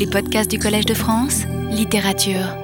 [0.00, 2.56] Les podcasts du Collège de France, littérature.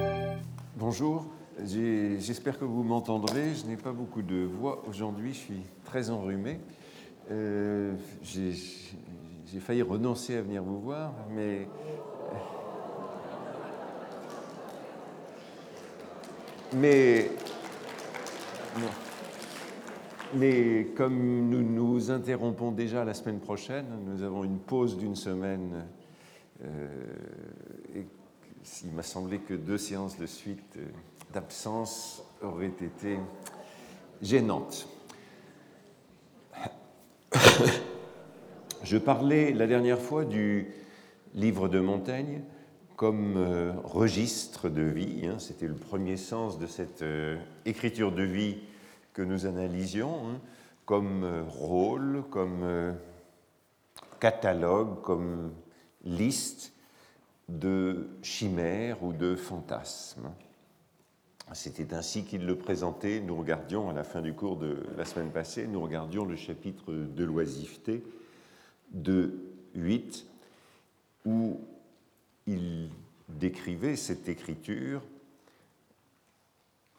[0.75, 1.27] Bonjour,
[1.63, 3.53] j'espère que vous m'entendrez.
[3.53, 6.59] Je n'ai pas beaucoup de voix aujourd'hui, je suis très enrhumé.
[7.29, 11.67] Euh, J'ai failli renoncer à venir vous voir, mais.
[16.73, 17.29] Mais.
[20.33, 25.85] Mais comme nous nous interrompons déjà la semaine prochaine, nous avons une pause d'une semaine.
[26.63, 26.87] Euh,
[27.95, 28.05] et
[28.83, 30.85] il m'a semblé que deux séances de suite euh,
[31.33, 33.19] d'absence auraient été
[34.21, 34.87] gênantes.
[38.83, 40.73] Je parlais la dernière fois du
[41.35, 42.41] livre de Montaigne
[42.95, 45.27] comme euh, registre de vie.
[45.27, 45.37] Hein.
[45.37, 47.05] C'était le premier sens de cette
[47.65, 48.57] écriture de vie
[49.13, 50.39] que nous analysions hein,
[50.85, 52.95] comme rôle, comme
[54.19, 55.51] catalogue, comme
[56.07, 56.73] liste
[57.49, 60.31] de chimères ou de fantasmes.
[61.53, 63.21] C'était ainsi qu'il le présentait.
[63.21, 66.93] Nous regardions, à la fin du cours de la semaine passée, nous regardions le chapitre
[66.93, 68.03] de l'oisiveté
[68.91, 69.33] de
[69.75, 70.25] 8,
[71.25, 71.61] où
[72.47, 72.89] il
[73.29, 75.01] décrivait cette écriture,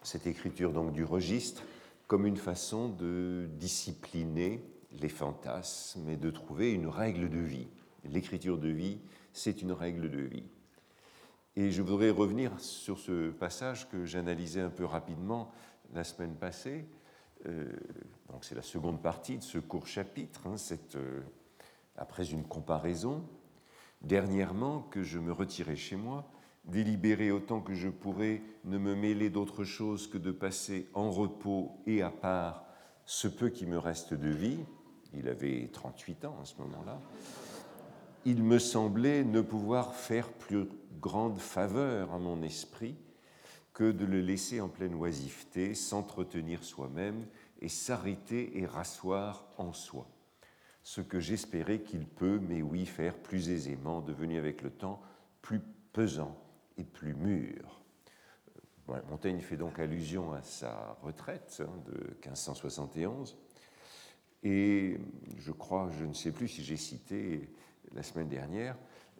[0.02, 1.62] cette écriture donc du registre,
[2.06, 4.62] comme une façon de discipliner
[5.00, 7.68] les fantasmes et de trouver une règle de vie.
[8.10, 8.98] L'écriture de vie,
[9.32, 10.44] c'est une règle de vie.
[11.56, 15.50] Et je voudrais revenir sur ce passage que j'analysais un peu rapidement
[15.92, 16.86] la semaine passée.
[17.46, 17.72] Euh,
[18.40, 20.56] c'est la seconde partie de ce court chapitre, hein,
[20.94, 21.20] euh,
[21.96, 23.24] après une comparaison.
[24.02, 26.30] Dernièrement, que je me retirais chez moi,
[26.64, 31.72] délibérer autant que je pourrais, ne me mêler d'autre chose que de passer en repos
[31.86, 32.64] et à part
[33.04, 34.58] ce peu qui me reste de vie,
[35.14, 37.00] il avait 38 ans à ce moment-là,
[38.24, 40.66] il me semblait ne pouvoir faire plus
[41.00, 42.96] grande faveur à mon esprit
[43.72, 47.26] que de le laisser en pleine oisiveté, s'entretenir soi-même
[47.60, 50.08] et s'arrêter et rasseoir en soi.
[50.82, 55.00] Ce que j'espérais qu'il peut, mais oui, faire plus aisément, devenu avec le temps
[55.42, 55.60] plus
[55.92, 56.36] pesant
[56.76, 57.80] et plus mûr.
[59.10, 63.36] Montaigne fait donc allusion à sa retraite hein, de 1571.
[64.42, 64.98] Et
[65.36, 67.50] je crois, je ne sais plus si j'ai cité
[67.94, 68.76] la semaine dernière,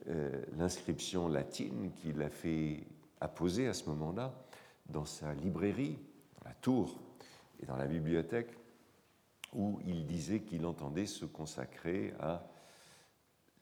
[0.09, 2.85] euh, l'inscription latine qu'il a fait
[3.21, 4.35] apposer à ce moment-là
[4.89, 5.99] dans sa librairie,
[6.39, 7.01] dans la tour
[7.61, 8.51] et dans la bibliothèque,
[9.55, 12.47] où il disait qu'il entendait se consacrer à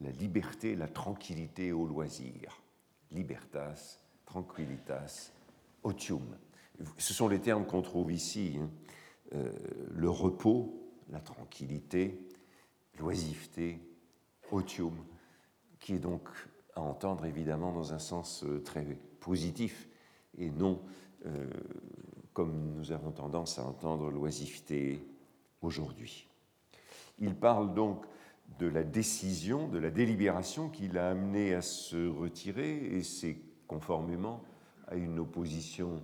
[0.01, 2.61] la liberté, la tranquillité au loisir
[3.13, 5.33] libertas, tranquillitas,
[5.83, 6.37] otium.
[6.99, 8.57] Ce sont les termes qu'on trouve ici.
[8.61, 8.71] Hein.
[9.35, 9.51] Euh,
[9.91, 12.29] le repos, la tranquillité,
[12.99, 13.81] l'oisiveté,
[15.81, 16.29] qui est donc
[16.75, 18.85] à entendre évidemment dans un sens euh, très
[19.21, 19.89] positif
[20.39, 20.83] et non
[21.27, 21.51] euh,
[22.33, 25.03] comme nous avons tendance à entendre l'oisiveté
[25.63, 26.29] aujourd'hui.
[27.19, 28.05] Il parle donc
[28.59, 34.45] de la décision, de la délibération qui l'a amené à se retirer, et c'est conformément
[34.87, 36.03] à une opposition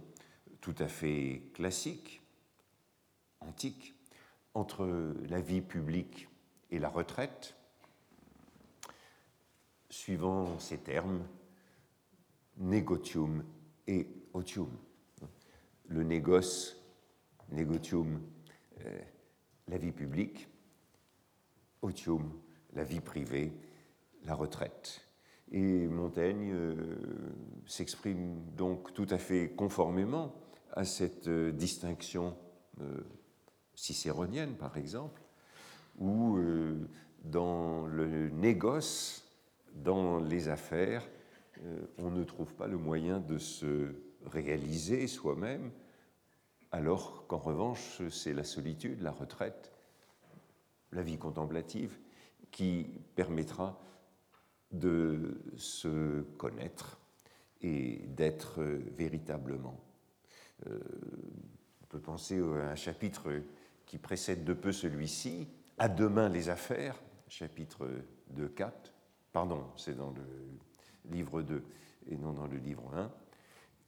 [0.60, 2.22] tout à fait classique,
[3.40, 3.94] antique,
[4.54, 6.28] entre la vie publique
[6.70, 7.56] et la retraite,
[9.92, 11.22] suivant ces termes,
[12.56, 13.44] negotium
[13.86, 14.70] et otium.
[15.86, 16.82] Le négoce,
[17.50, 18.22] negotium,
[18.86, 19.00] euh,
[19.68, 20.48] la vie publique,
[21.82, 22.32] otium,
[22.72, 23.52] la vie privée,
[24.24, 25.02] la retraite.
[25.50, 26.96] Et Montaigne euh,
[27.66, 30.34] s'exprime donc tout à fait conformément
[30.72, 32.36] à cette euh, distinction
[33.74, 35.20] cicéronienne, par exemple,
[35.98, 36.38] où
[37.22, 39.22] dans le négoce,
[39.74, 41.08] dans les affaires,
[41.98, 43.94] on ne trouve pas le moyen de se
[44.26, 45.70] réaliser soi-même,
[46.70, 49.72] alors qu'en revanche, c'est la solitude, la retraite,
[50.92, 51.98] la vie contemplative,
[52.50, 53.80] qui permettra
[54.72, 56.98] de se connaître
[57.60, 59.78] et d'être véritablement.
[60.66, 60.80] Euh,
[61.82, 63.42] on peut penser à un chapitre
[63.86, 65.48] qui précède de peu celui-ci,
[65.78, 66.96] À demain les affaires,
[67.28, 67.88] chapitre
[68.30, 68.94] 2, 4.
[69.32, 70.22] Pardon, c'est dans le
[71.10, 71.62] livre 2
[72.10, 73.10] et non dans le livre 1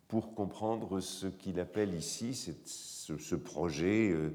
[0.08, 4.32] pour comprendre ce qu'il appelle ici ce, ce projet euh,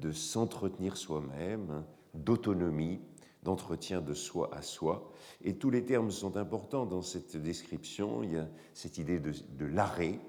[0.00, 3.00] de s'entretenir soi-même, hein, d'autonomie,
[3.42, 5.10] d'entretien de soi à soi.
[5.42, 8.22] Et tous les termes sont importants dans cette description.
[8.22, 10.20] Il y a cette idée de, l'arrêt,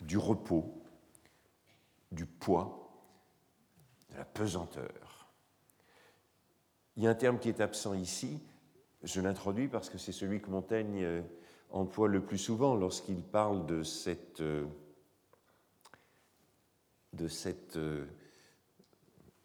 [0.00, 0.82] du repos,
[2.12, 2.90] du poids,
[4.10, 5.28] de la pesanteur.
[6.96, 8.40] Il y a un terme qui est absent ici,
[9.04, 11.20] Je l'introduis parce que c'est celui que Montaigne euh,
[11.70, 14.64] emploie le plus souvent lorsqu'il parle de cette, euh,
[17.12, 18.06] de cette euh,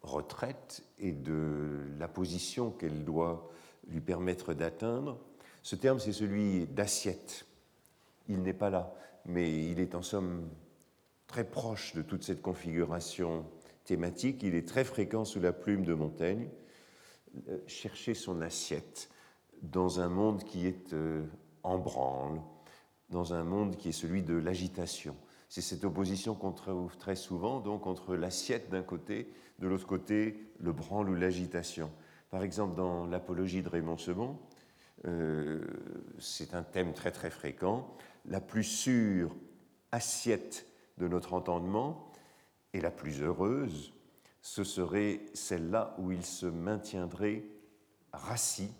[0.00, 3.50] retraite et de la position qu'elle doit
[3.86, 5.18] lui permettre d'atteindre.
[5.62, 7.44] Ce terme, c'est celui d'assiette.
[8.28, 8.94] Il n'est pas là,
[9.26, 10.48] mais il est en somme
[11.26, 13.44] très proche de toute cette configuration
[13.84, 14.42] thématique.
[14.42, 16.48] Il est très fréquent sous la plume de Montaigne.
[17.66, 19.10] Chercher son assiette
[19.62, 21.24] dans un monde qui est euh,
[21.62, 22.40] en branle,
[23.10, 25.16] dans un monde qui est celui de l'agitation.
[25.48, 30.52] C'est cette opposition qu'on trouve très souvent donc entre l'assiette d'un côté, de l'autre côté
[30.60, 31.90] le branle ou l'agitation.
[32.30, 34.38] Par exemple, dans l'apologie de Raymond Sebon,
[35.06, 35.60] euh,
[36.18, 37.88] c'est un thème très très fréquent.
[38.26, 39.34] La plus sûre
[39.90, 40.66] assiette
[40.98, 42.12] de notre entendement
[42.72, 43.92] et la plus heureuse,
[44.42, 47.44] ce serait celle-là où il se maintiendrait
[48.12, 48.72] rassis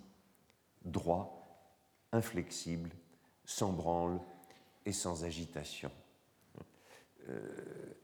[0.85, 1.69] droit,
[2.13, 2.91] inflexible,
[3.45, 4.21] sans branle
[4.87, 5.91] et sans agitation.
[7.29, 7.95] Euh,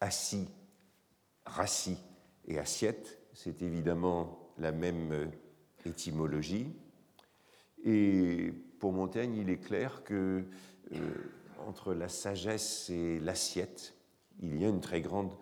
[0.00, 0.48] assis,
[1.44, 1.98] rassis
[2.46, 5.26] et assiette, c'est évidemment la même euh,
[5.84, 6.72] étymologie.
[7.84, 10.44] Et pour Montaigne, il est clair que
[10.92, 10.98] euh,
[11.66, 13.94] entre la sagesse et l'assiette,
[14.40, 15.34] il y a une très grande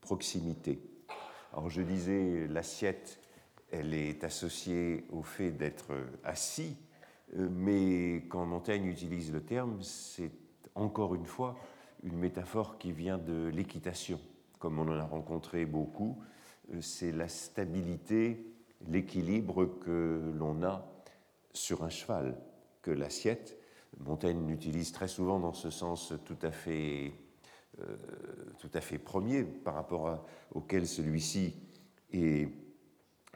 [0.00, 0.80] proximité.
[1.52, 3.20] Alors je disais l'assiette
[3.70, 5.92] elle est associée au fait d'être
[6.24, 6.76] assis,
[7.36, 10.32] euh, mais quand Montaigne utilise le terme, c'est
[10.74, 11.56] encore une fois
[12.02, 14.18] une métaphore qui vient de l'équitation.
[14.58, 16.22] Comme on en a rencontré beaucoup,
[16.72, 18.46] euh, c'est la stabilité,
[18.88, 20.86] l'équilibre que l'on a
[21.52, 22.36] sur un cheval,
[22.82, 23.56] que l'assiette.
[23.98, 27.12] Montaigne l'utilise très souvent dans ce sens tout à fait,
[27.80, 27.96] euh,
[28.58, 31.54] tout à fait premier par rapport auquel celui-ci
[32.12, 32.48] est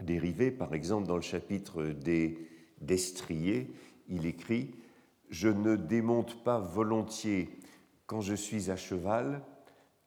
[0.03, 0.51] dérivé.
[0.51, 2.39] Par exemple, dans le chapitre des
[2.81, 3.73] destriers,
[4.09, 4.75] il écrit
[5.31, 7.59] Je ne démonte pas volontiers
[8.07, 9.43] quand je suis à cheval,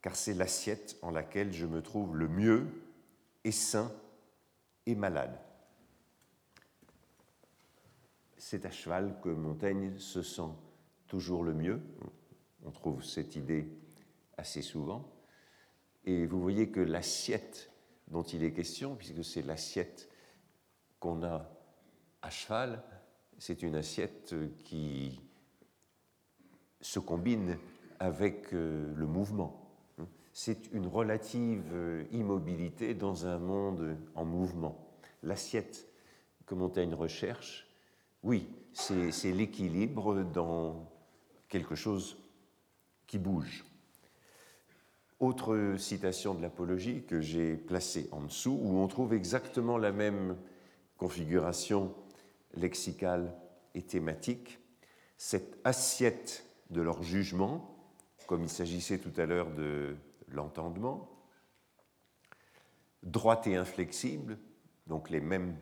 [0.01, 2.67] car c'est l'assiette en laquelle je me trouve le mieux,
[3.43, 3.91] et sain
[4.85, 5.39] et malade.
[8.37, 10.51] C'est à cheval que Montaigne se sent
[11.07, 11.81] toujours le mieux.
[12.65, 13.67] On trouve cette idée
[14.37, 15.09] assez souvent.
[16.05, 17.71] Et vous voyez que l'assiette
[18.07, 20.09] dont il est question, puisque c'est l'assiette
[20.99, 21.49] qu'on a
[22.21, 22.83] à cheval,
[23.37, 24.33] c'est une assiette
[24.63, 25.19] qui
[26.81, 27.57] se combine
[27.99, 29.63] avec euh, le mouvement.
[30.31, 34.87] C'est une relative euh, immobilité dans un monde en mouvement.
[35.23, 35.87] L'assiette
[36.45, 37.67] que Montaigne recherche,
[38.23, 40.91] oui, c'est l'équilibre dans
[41.49, 42.17] quelque chose
[43.07, 43.65] qui bouge.
[45.19, 50.37] Autre citation de l'Apologie que j'ai placée en dessous, où on trouve exactement la même
[50.95, 51.95] configuration
[52.53, 53.33] lexicale
[53.73, 54.59] et thématique,
[55.17, 57.75] cette assiette de leur jugement,
[58.27, 59.95] comme il s'agissait tout à l'heure de
[60.29, 61.09] l'entendement,
[63.01, 64.37] droite et inflexible,
[64.85, 65.57] donc les mêmes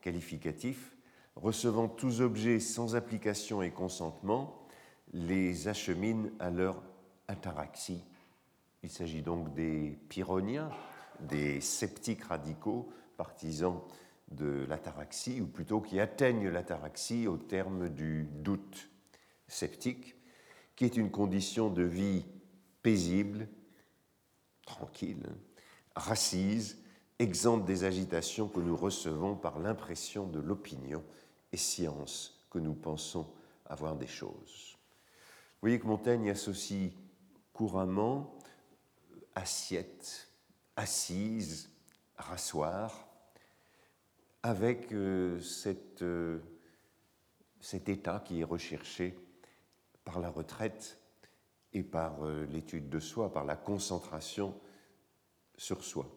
[0.00, 0.96] qualificatifs,
[1.34, 4.66] recevant tous objets sans application et consentement,
[5.12, 6.82] les achemine à leur
[7.28, 8.02] ataraxie
[8.86, 10.70] il s'agit donc des pyrrhoniens,
[11.18, 13.80] des sceptiques radicaux, partisans
[14.30, 18.88] de l'ataraxie, ou plutôt qui atteignent l'ataraxie au terme du doute
[19.48, 20.14] sceptique,
[20.76, 22.26] qui est une condition de vie
[22.82, 23.48] paisible,
[24.64, 25.26] tranquille,
[25.96, 26.78] racise,
[27.18, 31.02] exempte des agitations que nous recevons par l'impression de l'opinion
[31.50, 33.26] et science que nous pensons
[33.64, 34.76] avoir des choses.
[34.76, 36.92] Vous voyez que Montaigne associe
[37.52, 38.35] couramment
[39.36, 40.28] assiette,
[40.74, 41.70] assise,
[42.16, 43.06] rasseoir,
[44.42, 46.40] avec euh, cette, euh,
[47.60, 49.16] cet état qui est recherché
[50.04, 50.98] par la retraite
[51.72, 54.58] et par euh, l'étude de soi, par la concentration
[55.56, 56.08] sur soi.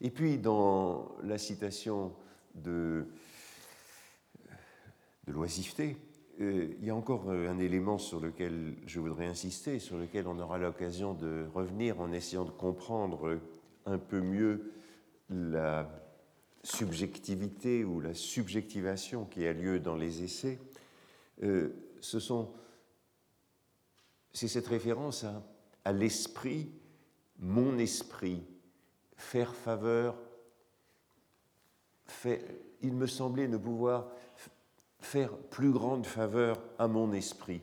[0.00, 2.14] Et puis dans la citation
[2.54, 3.06] de,
[5.26, 5.96] de l'oisiveté,
[6.40, 10.26] euh, il y a encore euh, un élément sur lequel je voudrais insister, sur lequel
[10.26, 13.38] on aura l'occasion de revenir en essayant de comprendre
[13.86, 14.72] un peu mieux
[15.28, 15.88] la
[16.62, 20.58] subjectivité ou la subjectivation qui a lieu dans les essais.
[21.42, 21.70] Euh,
[22.00, 22.50] ce sont,
[24.32, 25.24] c'est cette référence
[25.84, 26.70] à, l'esprit,
[27.38, 28.42] mon esprit,
[29.16, 30.16] faire faveur.
[32.82, 34.10] Il me semblait ne pouvoir
[35.00, 37.62] faire plus grande faveur à mon esprit.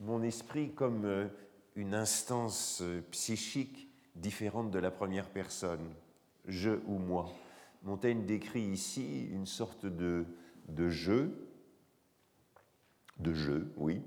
[0.00, 1.28] Mon esprit comme euh,
[1.76, 5.92] une instance euh, psychique différente de la première personne,
[6.46, 7.32] je ou moi.
[7.82, 10.24] Montaigne décrit ici une sorte de
[10.68, 11.48] de jeu,
[13.18, 14.02] de jeu, oui,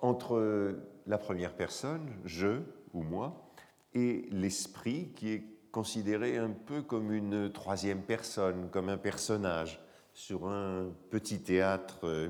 [0.00, 0.76] entre
[1.06, 2.60] la première personne, je
[2.92, 3.50] ou moi,
[3.94, 9.80] et l'esprit qui est considéré un peu comme une troisième personne, comme un personnage
[10.18, 12.28] sur un petit théâtre euh,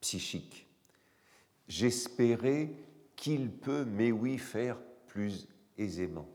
[0.00, 0.66] psychique.
[1.68, 2.70] J'espérais
[3.14, 5.46] qu'il peut, mais oui, faire plus
[5.78, 6.26] aisément.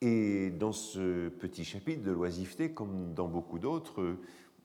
[0.00, 4.18] Et dans ce petit chapitre de l'oisiveté, comme dans beaucoup d'autres,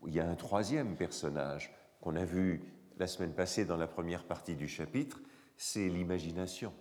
[0.06, 2.62] il y a un troisième personnage qu'on a vu
[3.00, 5.20] la semaine passée dans la première partie du chapitre,
[5.58, 6.72] c'est l'imagination.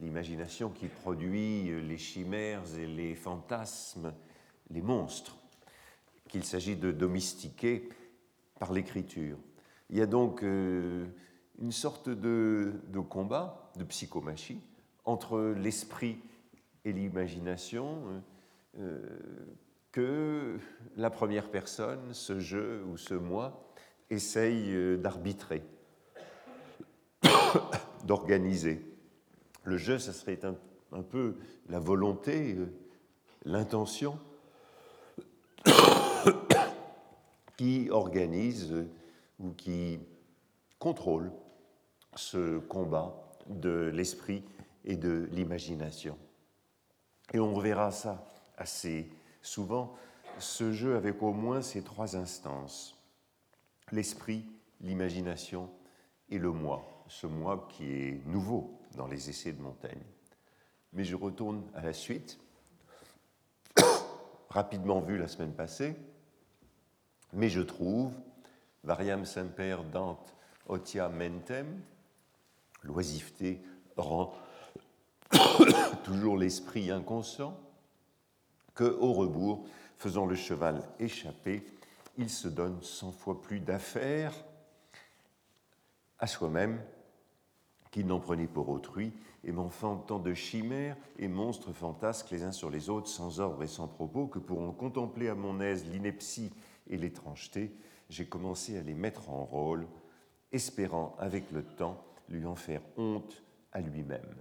[0.00, 4.12] L'imagination qui produit les chimères et les fantasmes,
[4.68, 5.37] les monstres,
[6.28, 7.88] qu'il s'agit de domestiquer
[8.58, 9.38] par l'écriture.
[9.90, 11.06] Il y a donc euh,
[11.60, 12.72] une sorte de,
[13.08, 14.60] combat, de psychomachie,
[15.04, 16.18] entre l'esprit
[16.84, 18.20] et l'imagination euh,
[18.80, 19.00] euh,
[19.92, 20.58] que
[20.96, 23.64] la première personne, ce jeu ou ce moi,
[24.10, 25.62] essaye d'arbitrer,
[28.04, 28.84] d'organiser.
[29.64, 30.40] Le jeu, ça serait
[30.92, 31.36] un peu
[31.68, 32.56] la volonté,
[33.44, 34.18] l'intention
[37.58, 38.72] qui organise
[39.40, 39.98] ou qui
[40.78, 41.32] contrôle
[42.14, 44.44] ce combat de l'esprit
[44.84, 46.16] et de l'imagination.
[47.32, 49.10] Et on reverra ça assez
[49.42, 49.96] souvent,
[50.38, 52.96] ce jeu avec au moins ces trois instances,
[53.90, 54.46] l'esprit,
[54.80, 55.68] l'imagination
[56.30, 60.04] et le moi, ce moi qui est nouveau dans les essais de Montaigne.
[60.92, 62.38] Mais je retourne à la suite,
[64.48, 65.96] rapidement vu la semaine passée,
[67.32, 68.12] mais je trouve,
[68.84, 70.34] variam semper Dante
[70.68, 71.80] otia mentem,
[72.82, 73.60] l'oisiveté
[73.96, 74.34] rend
[76.04, 77.58] toujours l'esprit inconscient,
[78.74, 79.66] que, au rebours,
[79.98, 81.66] faisant le cheval échapper,
[82.16, 84.34] il se donne cent fois plus d'affaires
[86.18, 86.80] à soi-même
[87.90, 89.12] qu'il n'en prenait pour autrui,
[89.44, 93.62] et m'enfant tant de chimères et monstres fantasques les uns sur les autres, sans ordre
[93.62, 96.50] et sans propos, que pour en contempler à mon aise l'ineptie
[96.88, 97.72] et l'étrangeté,
[98.08, 99.86] j'ai commencé à les mettre en rôle,
[100.52, 103.42] espérant avec le temps lui en faire honte
[103.72, 104.34] à lui-même.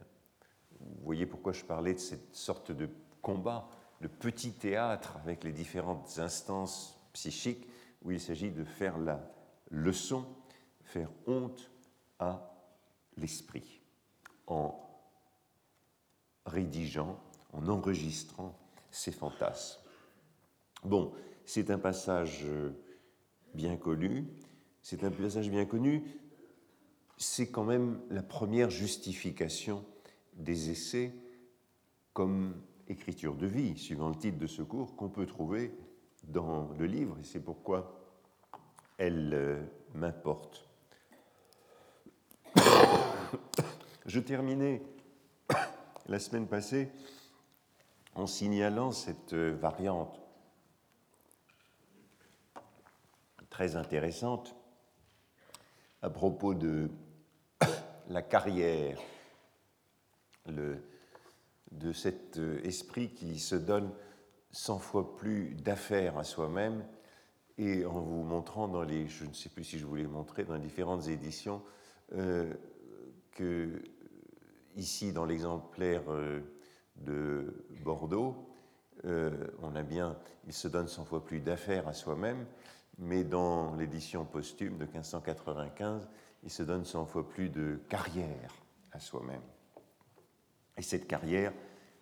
[0.79, 2.89] Vous voyez pourquoi je parlais de cette sorte de
[3.21, 3.69] combat,
[4.01, 7.67] de petit théâtre avec les différentes instances psychiques
[8.03, 9.19] où il s'agit de faire la
[9.71, 10.25] leçon,
[10.83, 11.71] faire honte
[12.19, 12.53] à
[13.17, 13.81] l'esprit
[14.45, 14.79] en
[16.45, 17.19] rédigeant,
[17.51, 18.57] en enregistrant
[18.91, 19.81] ses fantasmes.
[20.83, 21.13] Bon,
[21.47, 22.45] c'est un passage
[23.55, 24.27] bien connu.
[24.83, 26.03] C'est un passage bien connu.
[27.17, 29.83] C'est quand même la première justification
[30.33, 31.15] des essais
[32.13, 32.53] comme
[32.87, 35.73] écriture de vie, suivant le titre de ce cours, qu'on peut trouver
[36.25, 37.97] dans le livre, et c'est pourquoi
[38.97, 39.63] elle euh,
[39.93, 40.67] m'importe.
[44.05, 44.81] Je terminais
[46.07, 46.91] la semaine passée
[48.15, 50.26] en signalant cette euh, variante
[53.57, 54.55] très intéressante
[56.03, 56.91] à propos de
[58.07, 58.99] la carrière
[60.45, 63.89] de cet euh, esprit qui se donne
[64.51, 66.85] cent fois plus d'affaires à soi-même
[67.57, 70.53] et en vous montrant dans les, je ne sais plus si je voulais montrer, dans
[70.53, 71.63] les différentes éditions,
[72.13, 72.53] euh,
[73.31, 73.81] que
[74.75, 76.41] ici dans l'exemplaire euh,
[76.97, 78.35] de Bordeaux,
[79.03, 82.45] on a bien, il se donne cent fois plus d'affaires à soi-même,
[82.97, 86.07] mais dans l'édition posthume de 1595,
[86.43, 88.55] il se donne cent fois plus de carrière
[88.91, 89.41] à soi-même.
[90.77, 91.53] Et cette carrière,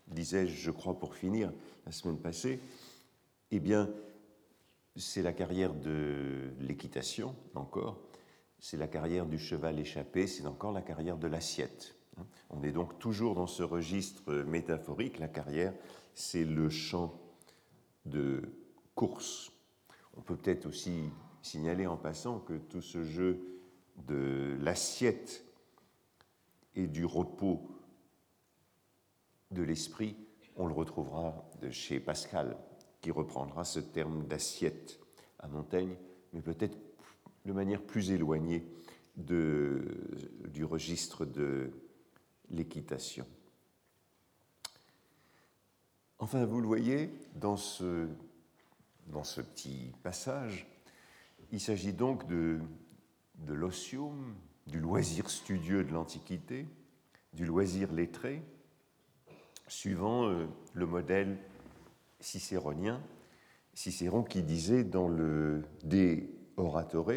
[0.08, 1.52] disais-je, je crois, pour finir,
[1.86, 2.60] la semaine passée,
[3.52, 3.90] eh bien,
[4.96, 8.00] c'est la carrière de l'équitation, encore,
[8.60, 11.96] c'est la carrière du cheval échappé, c'est encore la carrière de l'assiette.
[12.50, 15.74] On est donc toujours dans ce registre métaphorique, la carrière,
[16.14, 17.20] c'est le champ
[18.06, 18.42] de
[18.96, 19.52] course.
[20.18, 21.10] On peut peut-être aussi
[21.42, 23.40] signaler en passant que tout ce jeu
[24.08, 25.46] de l'assiette
[26.76, 27.70] et du repos
[29.52, 30.16] de l'esprit,
[30.56, 32.58] on le retrouvera chez Pascal,
[33.02, 35.00] qui reprendra ce terme d'assiette
[35.40, 35.96] à Montaigne,
[36.34, 36.78] mais peut-être
[37.46, 38.66] de manière plus éloignée
[39.16, 41.72] du registre de
[42.50, 43.26] l'équitation.
[46.20, 48.08] Enfin, vous le voyez, dans ce,
[49.08, 50.68] dans ce petit passage,
[51.52, 52.60] il s'agit donc de,
[53.36, 53.70] de
[54.68, 56.68] du loisir studieux de l'Antiquité,
[57.34, 58.42] du loisir lettré,
[59.68, 61.38] suivant euh, le modèle
[62.20, 63.02] cicéronien.
[63.74, 66.24] Cicéron qui disait dans le De
[66.58, 67.12] Oratore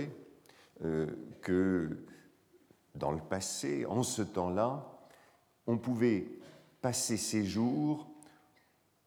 [0.83, 1.07] euh,
[1.41, 2.05] que
[2.95, 4.99] dans le passé, en ce temps-là,
[5.67, 6.27] on pouvait
[6.81, 8.11] passer ses jours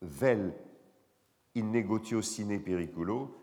[0.02, 0.54] vel
[1.54, 3.40] in negotio sine periculo,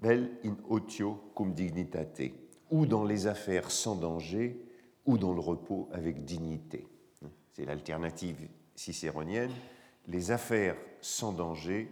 [0.00, 2.32] vel in otio cum dignitate,
[2.70, 4.64] ou dans les affaires sans danger,
[5.06, 6.86] ou dans le repos avec dignité.
[7.52, 9.50] C'est l'alternative cicéronienne,
[10.06, 11.90] les affaires sans danger,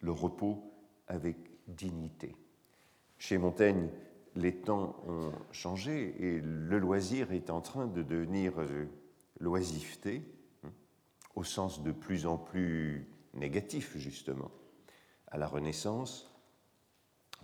[0.00, 0.72] le repos
[1.08, 2.34] avec dignité.
[3.18, 3.88] Chez Montaigne,
[4.36, 8.86] les temps ont changé et le loisir est en train de devenir euh,
[9.40, 10.22] l'oisiveté,
[10.64, 10.70] hein,
[11.34, 14.50] au sens de plus en plus négatif, justement.
[15.28, 16.30] À la Renaissance,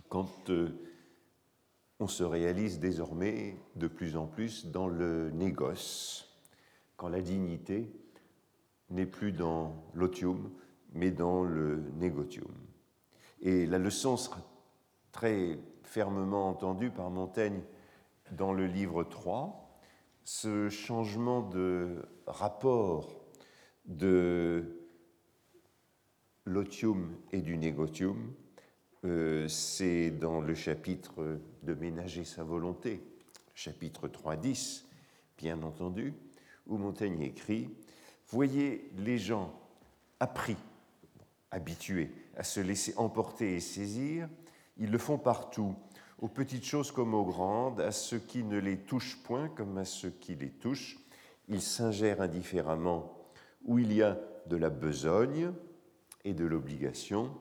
[0.09, 0.69] quand euh,
[1.99, 6.27] on se réalise désormais de plus en plus dans le négoce,
[6.97, 7.91] quand la dignité
[8.89, 10.51] n'est plus dans l'otium,
[10.93, 12.51] mais dans le négotium.
[13.41, 14.41] Et la leçon sera
[15.11, 17.61] très fermement entendue par Montaigne
[18.31, 19.79] dans le livre 3,
[20.23, 23.09] ce changement de rapport
[23.85, 24.80] de
[26.45, 28.33] l'otium et du négotium,
[29.03, 33.01] euh, c'est dans le chapitre de Ménager sa volonté,
[33.55, 34.83] chapitre 3.10,
[35.37, 36.13] bien entendu,
[36.67, 37.69] où Montaigne écrit
[38.29, 39.53] Voyez les gens
[40.19, 40.55] appris,
[41.49, 44.29] habitués à se laisser emporter et saisir,
[44.77, 45.75] ils le font partout,
[46.19, 49.85] aux petites choses comme aux grandes, à ceux qui ne les touchent point comme à
[49.85, 50.97] ceux qui les touchent.
[51.49, 53.17] Ils s'ingèrent indifféremment
[53.65, 54.17] où il y a
[54.47, 55.51] de la besogne
[56.23, 57.31] et de l'obligation,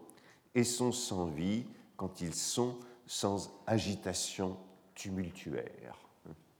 [0.54, 1.64] et sont sans vie
[1.96, 4.56] quand ils sont sans agitation
[4.94, 5.98] tumultuaire.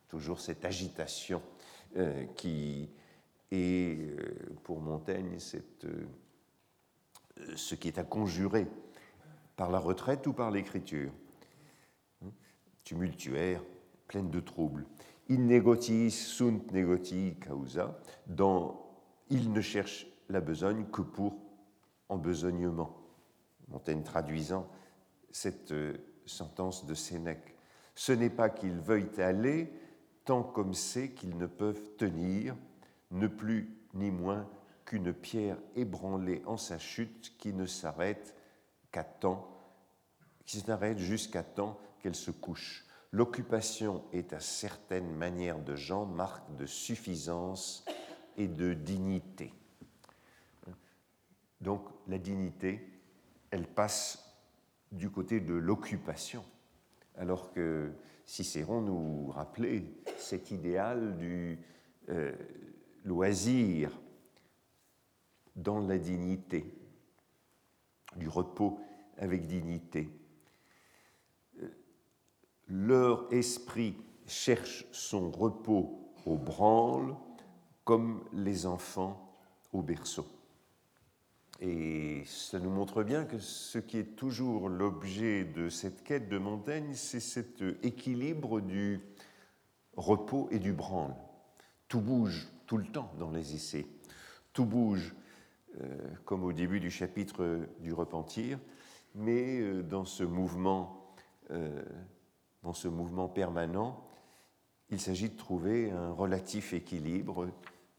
[0.08, 1.42] Toujours cette agitation
[1.96, 2.88] euh, qui
[3.50, 5.38] est, euh, pour Montaigne,
[5.84, 6.06] euh,
[7.56, 8.66] ce qui est à conjurer
[9.56, 11.10] par la retraite ou par l'écriture
[12.84, 13.62] tumultuaire,
[14.06, 14.86] pleine de troubles.
[15.30, 18.90] In negotiis sunt negotii causa, dans
[19.28, 21.36] il ne cherche la besogne que pour
[22.10, 22.96] embesognement.
[23.68, 24.68] Montaigne traduisant
[25.30, 25.96] cette euh,
[26.26, 27.56] sentence de Sénèque.
[27.94, 29.72] Ce n'est pas qu'ils veuillent aller,
[30.24, 32.56] tant comme c'est qu'ils ne peuvent tenir,
[33.10, 34.48] ne plus ni moins
[34.84, 38.34] qu'une pierre ébranlée en sa chute qui ne s'arrête
[38.90, 39.48] qu'à temps,
[40.44, 42.86] qui s'arrête jusqu'à temps qu'elle se couche.
[43.12, 47.84] L'occupation est à certaines manières de gens marque de suffisance
[48.36, 49.52] et de dignité.
[51.60, 52.86] Donc la dignité,
[53.50, 54.24] elle passe
[54.92, 56.44] du côté de l'occupation,
[57.16, 57.92] alors que
[58.24, 59.84] Cicéron nous rappelait
[60.16, 61.58] cet idéal du
[62.08, 62.32] euh,
[63.04, 63.90] loisir
[65.56, 66.64] dans la dignité,
[68.16, 68.80] du repos
[69.18, 70.08] avec dignité
[72.70, 73.96] leur esprit
[74.26, 77.16] cherche son repos au branle
[77.84, 79.36] comme les enfants
[79.72, 80.24] au berceau.
[81.60, 86.38] Et ça nous montre bien que ce qui est toujours l'objet de cette quête de
[86.38, 89.00] Montaigne, c'est cet équilibre du
[89.96, 91.14] repos et du branle.
[91.88, 93.86] Tout bouge tout le temps dans les essais.
[94.52, 95.14] Tout bouge,
[95.80, 98.58] euh, comme au début du chapitre du repentir,
[99.14, 101.00] mais euh, dans ce mouvement
[101.50, 101.82] euh,
[102.62, 104.06] dans ce mouvement permanent,
[104.90, 107.48] il s'agit de trouver un relatif équilibre,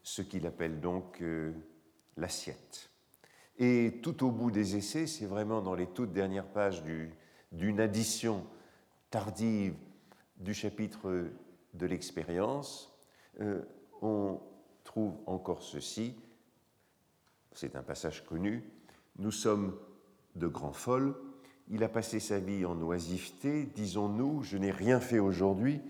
[0.02, 1.52] ce qu'il appelle donc euh,
[2.16, 2.91] l'assiette.
[3.58, 6.82] Et tout au bout des essais, c'est vraiment dans les toutes dernières pages
[7.52, 8.44] d'une addition
[9.10, 9.74] tardive
[10.38, 11.28] du chapitre
[11.74, 12.92] de l'expérience,
[13.40, 13.62] euh,
[14.00, 14.40] on
[14.84, 16.16] trouve encore ceci,
[17.52, 18.64] c'est un passage connu,
[19.18, 19.76] nous sommes
[20.34, 21.14] de grands folles,
[21.68, 25.80] il a passé sa vie en oisiveté, disons-nous, je n'ai rien fait aujourd'hui.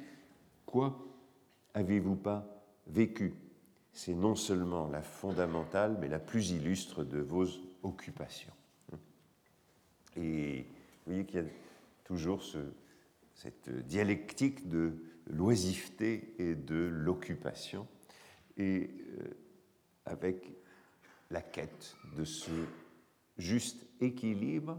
[0.66, 0.98] Quoi
[1.74, 2.46] avez-vous pas
[2.86, 3.34] vécu?
[3.92, 7.46] C'est non seulement la fondamentale, mais la plus illustre de vos
[7.82, 8.52] occupations.
[10.16, 11.48] Et vous voyez qu'il y a
[12.04, 12.42] toujours
[13.34, 14.94] cette dialectique de
[15.26, 17.86] l'oisiveté et de l'occupation,
[18.56, 19.30] et euh,
[20.04, 20.52] avec
[21.30, 22.50] la quête de ce
[23.38, 24.78] juste équilibre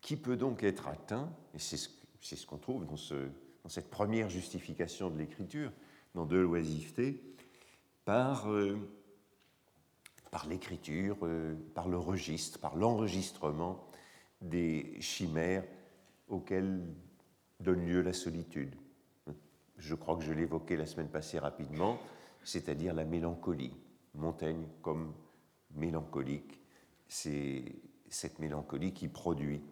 [0.00, 2.96] qui peut donc être atteint, et c'est ce, qu'on trouve dans,
[3.68, 5.72] cette première justification de l'écriture,
[6.14, 7.22] dans De l'oisiveté,
[8.04, 8.76] par, euh,
[10.30, 13.86] par l'écriture, euh, par le registre, par l'enregistrement
[14.40, 15.64] des chimères
[16.28, 16.82] auxquelles
[17.60, 18.74] donne lieu la solitude.
[19.76, 21.98] Je crois que je l'évoquais la semaine passée rapidement,
[22.44, 23.74] c'est-à-dire la mélancolie.
[24.14, 25.14] Montaigne comme
[25.74, 26.60] mélancolique,
[27.08, 27.64] c'est
[28.08, 29.62] cette mélancolie qui produit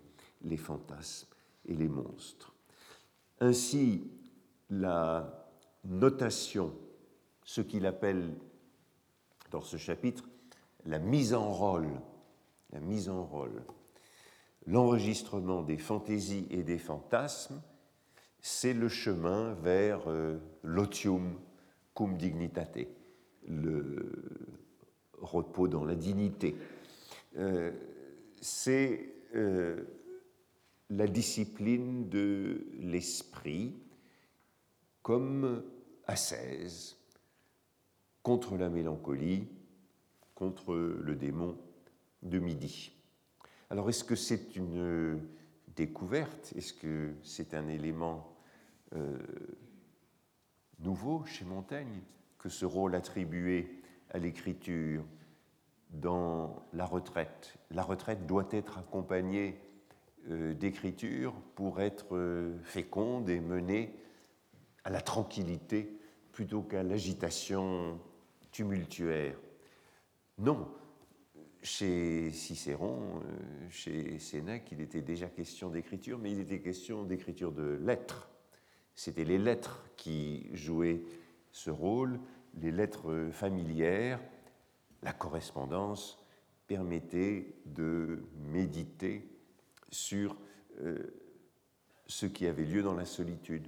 [0.42, 1.28] les fantasmes
[1.66, 2.54] et les monstres.
[3.40, 4.10] Ainsi,
[4.70, 5.48] la
[5.84, 6.72] notation,
[7.44, 8.35] ce qu'il appelle
[9.50, 10.29] dans ce chapitre
[10.87, 11.90] la mise en rôle,
[12.72, 13.62] la mise en rôle,
[14.66, 17.61] l'enregistrement des fantaisies et des fantasmes,
[18.40, 21.38] c'est le chemin vers euh, l'otium
[21.94, 22.88] cum dignitate,
[23.46, 24.12] le
[25.18, 26.57] repos dans la dignité.
[27.37, 27.72] Euh,
[28.40, 29.85] c'est euh,
[30.88, 33.74] la discipline de l'esprit
[35.03, 35.62] comme
[36.07, 36.99] ascèse
[38.22, 39.48] contre la mélancolie,
[40.35, 41.56] contre le démon
[42.22, 42.92] de midi.
[43.70, 45.20] Alors est-ce que c'est une
[45.76, 46.52] découverte?
[46.56, 48.37] Est-ce que c'est un élément
[48.94, 49.18] euh,
[50.80, 52.00] nouveau chez Montaigne
[52.38, 55.04] que ce rôle attribué à l'écriture
[55.90, 57.54] dans la retraite?
[57.70, 59.61] La retraite doit être accompagnée
[60.28, 63.94] euh, d'écriture pour être euh, féconde et menée
[64.85, 65.98] à la tranquillité
[66.33, 67.98] plutôt qu'à l'agitation
[68.50, 69.36] tumultuaire.
[70.38, 70.68] Non,
[71.62, 77.52] chez Cicéron, euh, chez Sénèque, il était déjà question d'écriture, mais il était question d'écriture
[77.52, 78.30] de lettres.
[78.94, 81.02] C'était les lettres qui jouaient
[81.52, 82.20] ce rôle,
[82.54, 84.20] les lettres familières,
[85.02, 86.18] la correspondance
[86.66, 89.28] permettait de méditer
[89.90, 90.36] sur
[90.80, 90.98] euh,
[92.06, 93.66] ce qui avait lieu dans la solitude.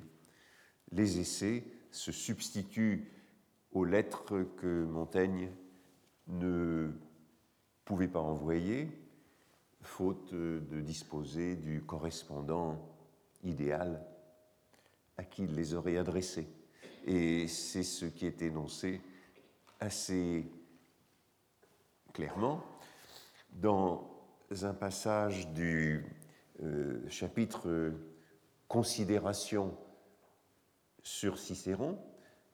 [0.90, 3.10] Les essais se substituent
[3.72, 5.50] aux lettres que Montaigne
[6.28, 6.90] ne
[7.84, 8.88] pouvait pas envoyer,
[9.80, 12.78] faute de disposer du correspondant
[13.42, 14.04] idéal
[15.16, 16.48] à qui il les aurait adressées.
[17.04, 19.00] Et c'est ce qui est énoncé
[19.80, 20.46] assez
[22.12, 22.62] clairement
[23.50, 24.08] dans
[24.62, 26.04] un passage du
[26.62, 27.92] euh, chapitre
[28.68, 29.76] Considération
[31.02, 31.98] sur Cicéron,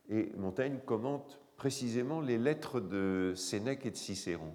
[0.09, 4.53] et Montaigne commente précisément les lettres de Sénèque et de Cicéron,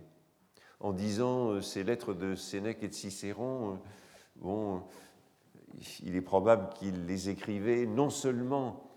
[0.80, 3.80] en disant euh, ces lettres de Sénèque et de Cicéron,
[4.38, 4.84] bon,
[6.04, 8.90] il est probable qu'ils les écrivaient non seulement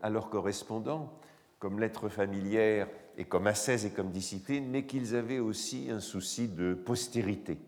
[0.00, 1.18] à leurs correspondants,
[1.58, 6.48] comme lettres familières et comme ascèse et comme discipline, mais qu'ils avaient aussi un souci
[6.48, 7.58] de postérité.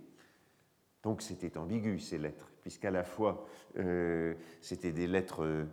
[1.03, 3.47] Donc c'était ambigu ces lettres, puisqu'à la fois
[3.79, 5.65] euh, c'était des lettres euh,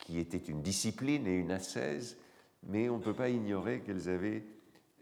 [0.00, 2.16] qui étaient une discipline et une ascèse,
[2.64, 4.44] mais on ne peut pas ignorer qu'elles avaient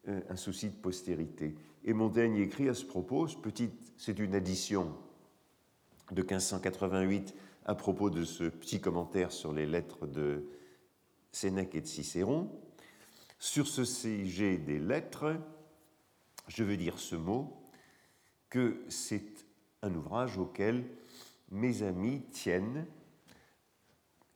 [0.09, 1.55] euh, un souci de postérité.
[1.85, 3.29] Et Montaigne écrit à ce propos,
[3.97, 4.95] c'est une addition
[6.11, 10.45] de 1588 à propos de ce petit commentaire sur les lettres de
[11.33, 12.51] Sénèque et de Cicéron.
[13.39, 15.37] Sur ce sujet des lettres,
[16.49, 17.63] je veux dire ce mot,
[18.49, 19.45] que c'est
[19.83, 20.85] un ouvrage auquel
[21.51, 22.87] mes amis tiennent,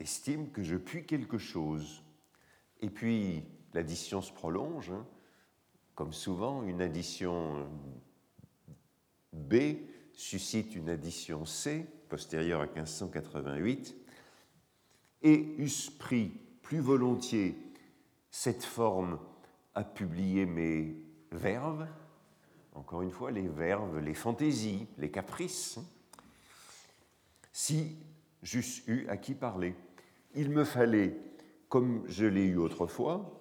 [0.00, 2.02] estiment que je puis quelque chose.
[2.80, 5.06] Et puis l'addition se prolonge, hein.
[5.94, 7.68] comme souvent, une addition
[9.32, 9.54] B
[10.12, 13.96] suscite une addition C, postérieure à 1588,
[15.22, 16.32] et eussent pris
[16.62, 17.56] plus volontiers
[18.30, 19.18] cette forme
[19.74, 20.96] à publier mes
[21.32, 21.86] verbes,
[22.74, 25.78] encore une fois, les verves, les fantaisies, les caprices,
[27.52, 27.96] si
[28.42, 29.74] j'eusse eu à qui parler.
[30.34, 31.16] Il me fallait,
[31.68, 33.40] comme je l'ai eu autrefois,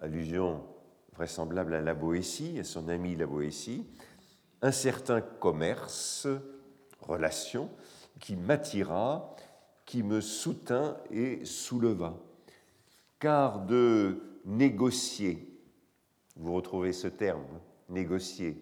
[0.00, 0.62] allusion
[1.14, 3.86] vraisemblable à la Boétie, à son ami la Boétie,
[4.62, 6.26] un certain commerce,
[7.00, 7.70] relation,
[8.20, 9.36] qui m'attira,
[9.84, 12.16] qui me soutint et souleva.
[13.18, 15.48] Car de négocier,
[16.36, 18.60] vous retrouvez ce terme, négocier,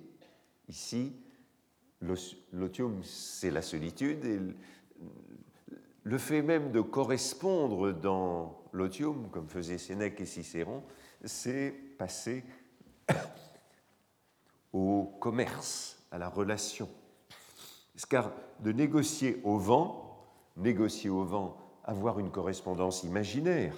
[0.68, 1.12] Ici,
[2.52, 4.54] l'otium, c'est la solitude,
[6.04, 10.82] le fait même de correspondre dans l'otium, comme faisaient Sénèque et Cicéron,
[11.24, 12.44] c'est passer
[14.72, 16.88] au commerce, à la relation.
[18.08, 23.74] Car de négocier au vent, négocier au vent, avoir une correspondance imaginaire,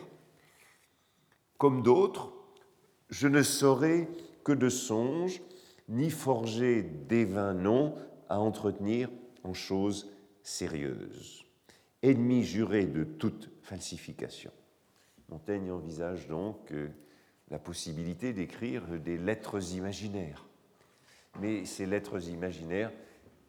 [1.59, 2.33] comme d'autres,
[3.11, 4.09] je ne saurais
[4.45, 5.41] que de songes
[5.89, 7.95] ni forger des vains noms
[8.29, 9.11] à entretenir
[9.45, 10.11] en choses
[10.43, 11.44] sérieuses.
[12.05, 14.53] Ennemi juré de toute falsification.
[15.31, 16.91] Montaigne envisage donc euh,
[17.51, 20.47] la possibilité d'écrire des lettres imaginaires.
[21.41, 22.93] Mais ces lettres imaginaires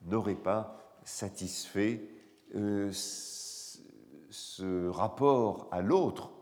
[0.06, 2.00] n'auraient pas satisfait
[2.54, 6.32] euh, ce rapport à l'autre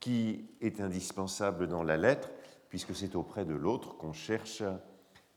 [0.00, 2.30] qui est indispensable dans la lettre,
[2.70, 4.62] puisque c'est auprès de l'autre qu'on cherche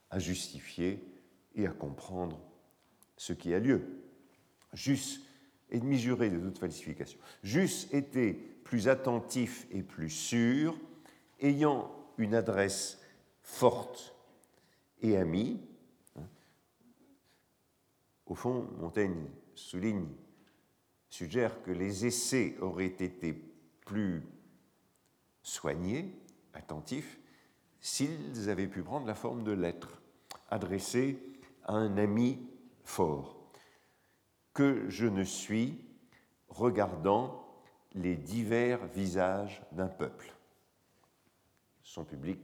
[0.09, 1.03] à justifier
[1.55, 2.39] et à comprendre
[3.17, 3.81] ce qui a lieu.
[4.71, 5.19] Juste
[5.73, 7.19] et de mesurer de toute falsification.
[7.41, 8.33] Juste était
[8.63, 10.79] plus attentif et plus sûr,
[11.41, 13.01] ayant une adresse
[13.41, 14.15] forte
[15.01, 15.59] et amie.
[18.27, 20.07] Au fond, Montaigne souligne,
[21.09, 23.33] suggère que les essais auraient été
[23.86, 24.23] plus
[25.41, 26.15] soignés,
[26.53, 27.19] attentifs,
[27.81, 30.01] s'ils avaient pu prendre la forme de lettres
[30.49, 31.19] adressées
[31.65, 32.39] à un ami
[32.83, 33.42] fort,
[34.53, 35.83] que je ne suis
[36.47, 37.43] regardant
[37.93, 40.33] les divers visages d'un peuple.
[41.83, 42.39] Son public,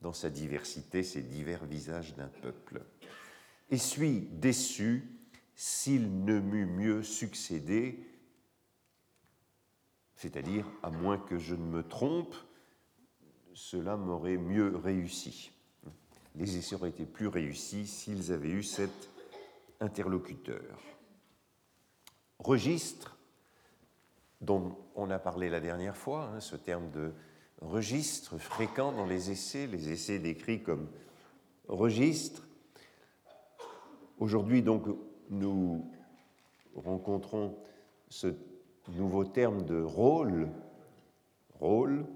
[0.00, 2.82] dans sa diversité, ces divers visages d'un peuple.
[3.70, 5.04] Et suis déçu
[5.54, 8.06] s'il ne m'eût mieux succédé,
[10.14, 12.34] c'est-à-dire, à moins que je ne me trompe,
[13.54, 15.50] cela m'aurait mieux réussi.
[16.34, 19.10] Les essais auraient été plus réussis s'ils avaient eu cet
[19.80, 20.95] interlocuteur.
[22.38, 23.18] Registre,
[24.40, 27.12] dont on a parlé la dernière fois, hein, ce terme de
[27.60, 30.88] registre fréquent dans les essais, les essais décrits comme
[31.68, 32.46] registre.
[34.18, 34.86] Aujourd'hui, donc,
[35.30, 35.90] nous
[36.74, 37.56] rencontrons
[38.08, 38.34] ce
[38.88, 40.48] nouveau terme de rôle,
[41.58, 42.06] rôle,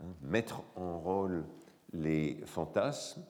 [0.00, 1.44] hein, mettre en rôle
[1.92, 3.24] les fantasmes.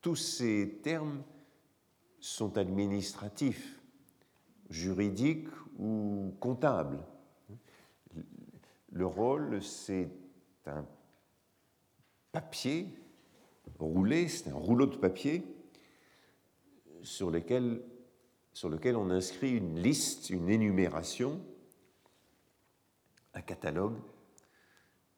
[0.00, 1.22] Tous ces termes
[2.20, 3.73] sont administratifs,
[4.70, 5.48] juridiques
[5.78, 6.98] ou comptables.
[8.92, 10.08] Le rôle, c'est
[10.66, 10.86] un
[12.32, 12.88] papier
[13.78, 15.44] roulé, c'est un rouleau de papier
[17.02, 17.82] sur, lequel
[18.96, 21.40] on inscrit une liste, une énumération,
[23.34, 23.96] un catalogue.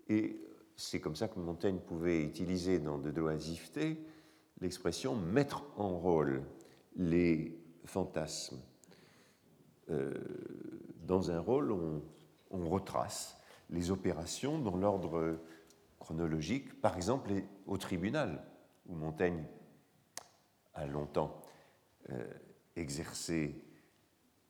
[0.09, 0.41] Et
[0.77, 3.99] c'est comme ça que Montaigne pouvait utiliser dans De l'oisiveté
[4.61, 6.43] l'expression mettre en rôle
[6.97, 8.61] les fantasmes.
[9.91, 10.15] Euh,
[11.05, 11.73] dans un rôle,
[12.51, 13.37] on, retrace
[13.71, 15.39] les opérations dans l'ordre
[15.99, 17.31] chronologique, par exemple
[17.67, 18.45] au tribunal,
[18.87, 19.45] où Montaigne
[20.75, 21.41] a longtemps
[22.11, 22.25] euh,
[22.77, 23.63] exercer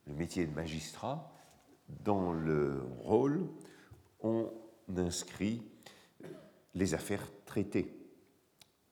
[0.07, 1.33] le métier de magistrat,
[1.89, 3.49] dans le rôle,
[4.21, 4.51] on
[4.97, 5.63] inscrit
[6.75, 7.93] les affaires traitées.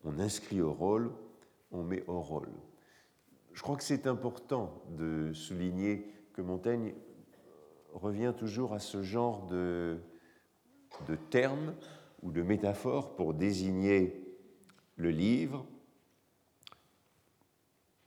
[0.04, 1.12] On inscrit au rôle,
[1.70, 2.50] on met au rôle.
[3.52, 6.94] Je crois que c'est important de souligner que Montaigne
[7.94, 9.98] revient toujours à ce genre de,
[11.08, 11.74] de termes
[12.22, 14.20] ou de métaphores pour désigner
[14.96, 15.66] le livre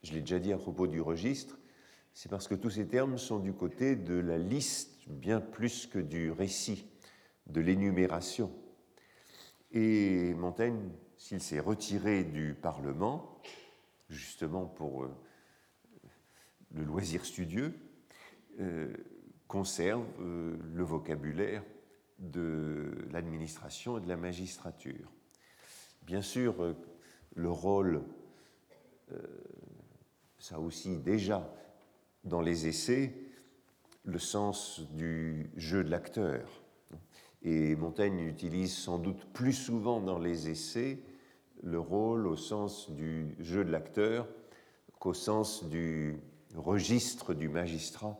[0.02, 1.58] je l'ai déjà dit à propos du registre,
[2.14, 5.98] c'est parce que tous ces termes sont du côté de la liste bien plus que
[5.98, 6.86] du récit,
[7.46, 8.50] de l'énumération.
[9.72, 13.40] Et Montaigne, s'il s'est retiré du Parlement,
[14.08, 15.10] justement pour euh,
[16.72, 17.74] le loisir studieux,
[19.46, 21.64] conserve euh, le vocabulaire
[22.18, 25.12] de l'administration et de la magistrature.
[26.02, 26.74] Bien sûr,
[27.34, 28.02] le rôle
[30.38, 31.52] ça aussi déjà
[32.24, 33.14] dans les essais
[34.04, 36.62] le sens du jeu de l'acteur.
[37.42, 41.00] Et Montaigne utilise sans doute plus souvent dans les essais
[41.62, 44.28] le rôle au sens du jeu de l'acteur
[44.98, 46.20] qu'au sens du
[46.54, 48.18] registre du magistrat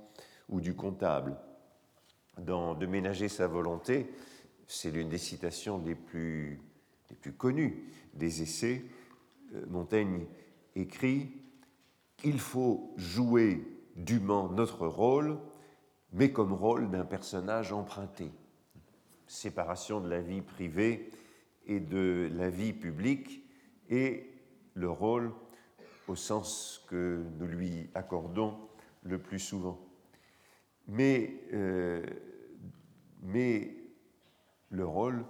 [0.49, 1.37] ou du comptable.
[2.39, 4.11] Dans De ménager sa volonté,
[4.67, 6.61] c'est l'une des citations les plus,
[7.11, 7.85] les plus connues
[8.15, 8.85] des essais.
[9.55, 10.27] Euh, Montaigne
[10.75, 11.33] écrit
[12.25, 13.65] il faut jouer
[13.97, 15.39] dûment notre rôle,
[16.13, 18.31] mais comme rôle d'un personnage emprunté.
[19.27, 21.11] Séparation de la vie privée
[21.67, 23.45] et de la vie publique
[23.89, 24.31] et
[24.75, 25.33] le rôle
[26.09, 28.57] au sens que nous lui accordons
[29.03, 29.79] le plus souvent.
[30.89, 32.03] Mais, euh,
[33.23, 33.77] mais
[34.71, 35.25] le rôle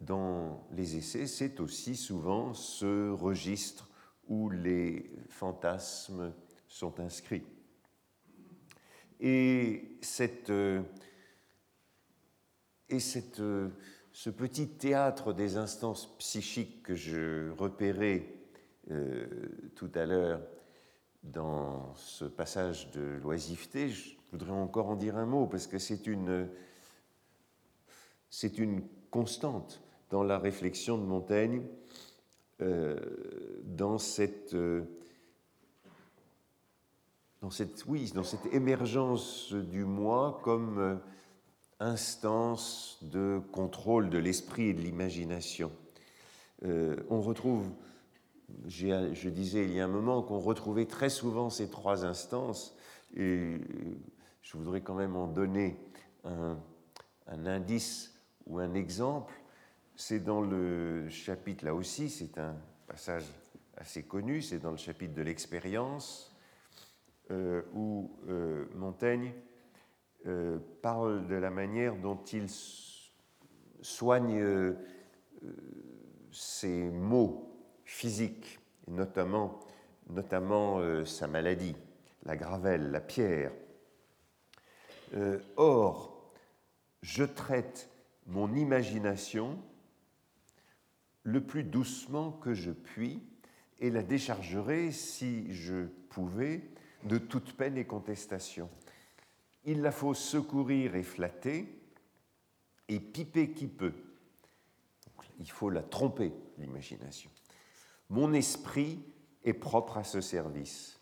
[0.00, 3.88] dans les essais, c'est aussi souvent ce registre
[4.28, 6.32] où les fantasmes
[6.66, 7.44] sont inscrits.
[9.20, 10.50] Et, cette,
[12.88, 13.42] et cette,
[14.12, 18.26] ce petit théâtre des instances psychiques que je repérais
[18.90, 19.26] euh,
[19.74, 20.42] tout à l'heure
[21.22, 23.90] dans ce passage de l'oisiveté,
[24.32, 26.48] je voudrais encore en dire un mot parce que c'est une,
[28.30, 31.62] c'est une constante dans la réflexion de Montaigne
[32.62, 32.96] euh,
[33.64, 34.84] dans cette, euh,
[37.42, 40.96] dans cette, oui, dans cette émergence du moi comme euh,
[41.78, 45.70] instance de contrôle de l'esprit et de l'imagination.
[46.62, 47.68] on retrouve
[48.66, 52.76] je disais il y a un moment qu'on retrouvait très souvent ces trois instances,
[53.14, 53.58] et
[54.42, 55.78] je voudrais quand même en donner
[56.24, 56.58] un,
[57.26, 58.12] indice
[58.46, 59.32] ou un exemple.
[59.96, 63.24] C'est dans le chapitre, là aussi, c'est un passage
[63.76, 66.36] assez connu, c'est dans le chapitre de l'expérience,
[67.30, 69.32] euh, où euh, Montaigne
[70.26, 72.46] euh, parle de la manière dont il
[73.80, 74.74] soigne
[76.30, 77.48] ses maux
[77.84, 79.60] physiques, notamment,
[80.08, 81.74] notamment sa maladie,
[82.24, 83.50] la gravelle, la pierre.
[85.56, 86.32] Or,
[87.02, 87.90] je traite
[88.26, 89.58] mon imagination
[91.24, 93.22] le plus doucement que je puis
[93.78, 96.62] et la déchargerai, si je pouvais,
[97.04, 98.70] de toute peine et contestation.
[99.64, 101.68] Il la faut secourir et flatter,
[102.88, 103.94] et piper qui peut.
[105.40, 107.30] Il faut la tromper, l'imagination.
[108.08, 109.02] Mon esprit
[109.44, 111.00] est propre à ce service.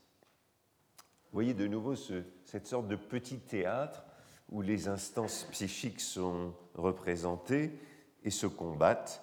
[1.30, 4.02] Vous voyez de nouveau cette sorte de petit théâtre
[4.50, 7.78] où les instances psychiques sont représentées
[8.24, 9.22] et se combattent.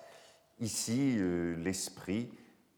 [0.61, 2.29] Ici, euh, l'esprit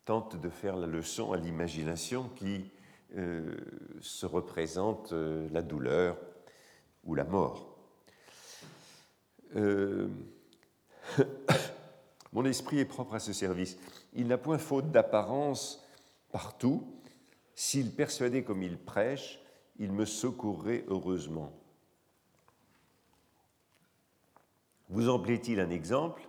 [0.03, 2.71] tente de faire la leçon à l'imagination qui
[3.17, 3.55] euh,
[4.01, 6.17] se représente euh, la douleur
[7.03, 7.77] ou la mort.
[12.33, 13.77] Mon esprit est propre à ce service.
[14.13, 15.85] Il n'a point faute d'apparence
[16.31, 16.98] partout.
[17.61, 19.41] S'il persuadait comme il prêche,
[19.79, 21.51] il me secourrait heureusement.
[24.87, 26.25] Vous en plaît-il un exemple?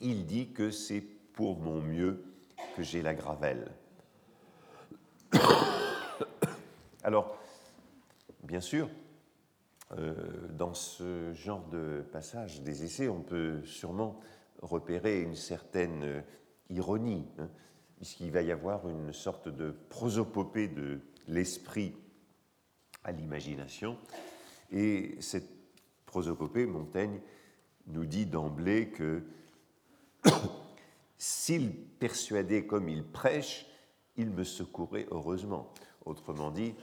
[0.00, 2.22] Il dit que c'est pour mon mieux
[2.76, 3.72] que j'ai la gravelle.
[7.04, 7.38] Alors,
[8.42, 8.90] bien sûr,
[9.92, 10.14] euh,
[10.50, 14.20] dans ce genre de passage des essais, on peut sûrement
[14.60, 16.22] repérer une certaine
[16.68, 17.48] ironie, hein,
[18.04, 21.94] puisqu'il va y avoir une sorte de prosopopée de l'esprit
[23.02, 23.96] à l'imagination.
[24.70, 25.48] Et cette
[26.04, 27.18] prosopopée, Montaigne
[27.86, 29.22] nous dit d'emblée que
[31.16, 33.64] s'il persuadait comme il prêche,
[34.18, 35.72] il me secourait heureusement.
[36.04, 36.74] Autrement dit,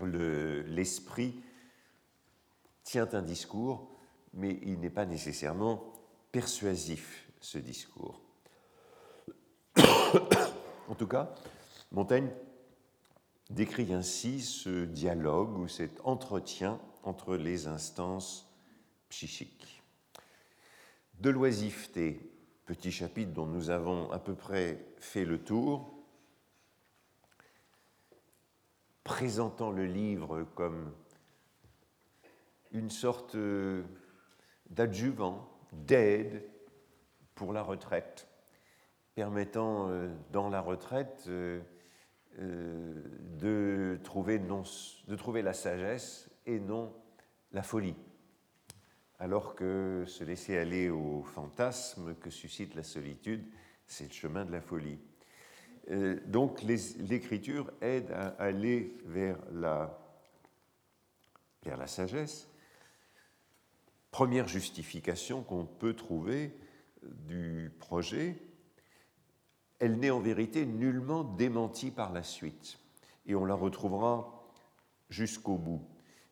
[0.00, 1.42] l'esprit
[2.84, 3.90] tient un discours,
[4.32, 5.92] mais il n'est pas nécessairement
[6.32, 8.25] persuasif, ce discours.
[10.88, 11.34] En tout cas,
[11.92, 12.30] Montaigne
[13.50, 18.48] décrit ainsi ce dialogue ou cet entretien entre les instances
[19.08, 19.82] psychiques.
[21.20, 22.20] De l'oisiveté,
[22.66, 25.94] petit chapitre dont nous avons à peu près fait le tour,
[29.04, 30.92] présentant le livre comme
[32.72, 33.36] une sorte
[34.68, 36.44] d'adjuvant, d'aide
[37.36, 38.28] pour la retraite,
[39.16, 41.60] permettant euh, dans la retraite euh,
[42.38, 43.02] euh,
[43.38, 46.94] de trouver, de trouver la sagesse et non
[47.50, 47.96] la folie
[49.18, 53.42] alors que se laisser aller au fantasme que suscite la solitude,
[53.86, 54.98] c'est le chemin de la folie.
[56.26, 59.98] Donc l'écriture aide à aller vers la,
[61.64, 62.46] vers la sagesse.
[64.10, 66.54] Première justification qu'on peut trouver
[67.02, 68.36] du projet,
[69.78, 72.78] elle n'est en vérité nullement démentie par la suite,
[73.26, 74.44] et on la retrouvera
[75.10, 75.82] jusqu'au bout.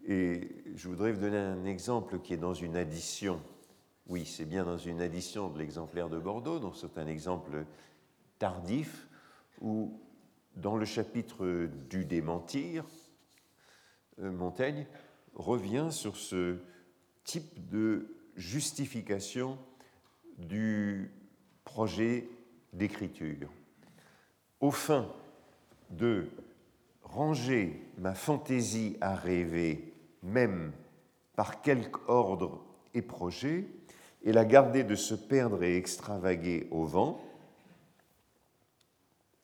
[0.06, 3.40] Et je voudrais vous donner un exemple qui est dans une addition.
[4.06, 7.64] Oui, c'est bien dans une addition de l'exemplaire de Bordeaux, donc c'est un exemple
[8.38, 9.08] tardif,
[9.60, 9.98] où
[10.56, 12.84] dans le chapitre du démentir,
[14.20, 14.86] euh, Montaigne
[15.34, 16.58] revient sur ce
[17.24, 19.58] type de justification
[20.38, 21.10] du
[21.64, 22.28] projet
[22.74, 23.50] d'écriture.
[24.60, 25.08] Au fin
[25.90, 26.28] de
[27.02, 30.72] ranger ma fantaisie à rêver même
[31.36, 33.66] par quelque ordre et projet,
[34.22, 37.20] et la garder de se perdre et extravaguer au vent,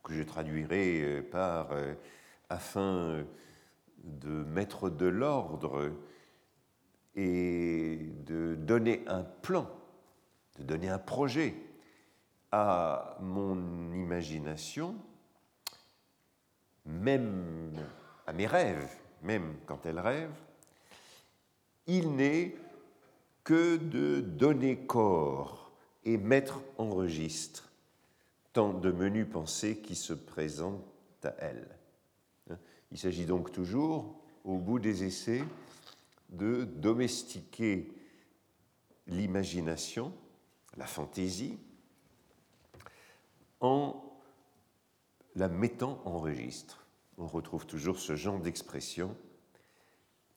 [0.02, 1.94] que je traduirai euh, par euh,
[2.48, 3.24] afin
[4.02, 5.92] de mettre de l'ordre
[7.14, 9.68] et de donner un plan,
[10.58, 11.54] de donner un projet
[12.52, 14.96] à mon imagination,
[16.84, 17.72] même
[18.26, 18.90] à mes rêves,
[19.22, 20.32] même quand elle rêve,
[21.86, 22.56] il n'est
[23.44, 25.72] que de donner corps
[26.04, 27.70] et mettre en registre
[28.52, 30.84] tant de menues pensées qui se présentent
[31.24, 31.68] à elle.
[32.90, 35.42] Il s'agit donc toujours, au bout des essais,
[36.30, 37.92] de domestiquer
[39.06, 40.12] l'imagination,
[40.76, 41.58] la fantaisie,
[43.60, 44.02] en
[45.34, 46.86] la mettant en registre.
[47.18, 49.16] On retrouve toujours ce genre d'expression,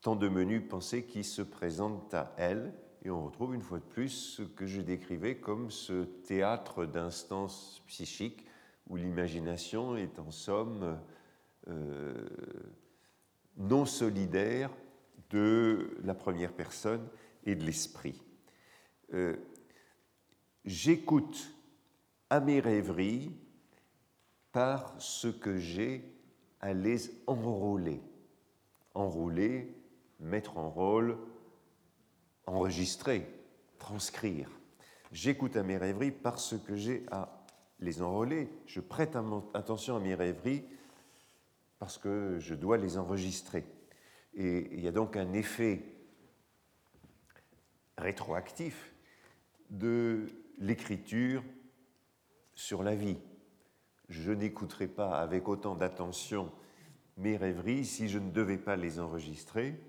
[0.01, 3.83] tant de menus pensées qui se présentent à elle, et on retrouve une fois de
[3.83, 8.45] plus ce que je décrivais comme ce théâtre d'instances psychiques
[8.89, 10.97] où l'imagination est en somme
[11.67, 12.13] euh,
[13.57, 14.69] non solidaire
[15.29, 17.07] de la première personne
[17.45, 18.21] et de l'esprit.
[19.13, 19.35] Euh,
[20.65, 21.53] j'écoute
[22.33, 23.31] à mes rêveries
[24.51, 26.03] par ce que j'ai
[26.61, 28.01] à les enrôler.
[28.95, 29.71] Enrôler,
[30.19, 31.19] mettre en rôle,
[32.47, 33.27] enregistrer,
[33.77, 34.49] transcrire.
[35.11, 37.45] J'écoute à mes rêveries parce que j'ai à
[37.77, 38.49] les enrôler.
[38.65, 39.15] Je prête
[39.53, 40.65] attention à mes rêveries
[41.77, 43.63] parce que je dois les enregistrer.
[44.33, 45.85] Et il y a donc un effet
[47.95, 48.91] rétroactif
[49.69, 50.25] de
[50.57, 51.43] l'écriture
[52.55, 53.17] sur la vie.
[54.09, 56.51] Je n'écouterai pas avec autant d'attention
[57.17, 59.79] mes rêveries si je ne devais pas les enregistrer.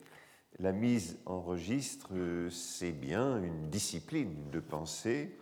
[0.59, 5.37] La mise en registre, euh, c'est bien une discipline de pensée,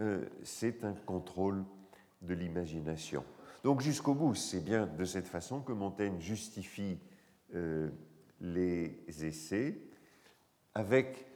[0.00, 1.64] euh, c'est un contrôle
[2.22, 3.24] de l'imagination.
[3.62, 6.98] Donc jusqu'au bout, c'est bien de cette façon que Montaigne justifie
[7.54, 7.90] euh,
[8.40, 9.78] les essais
[10.74, 11.26] avec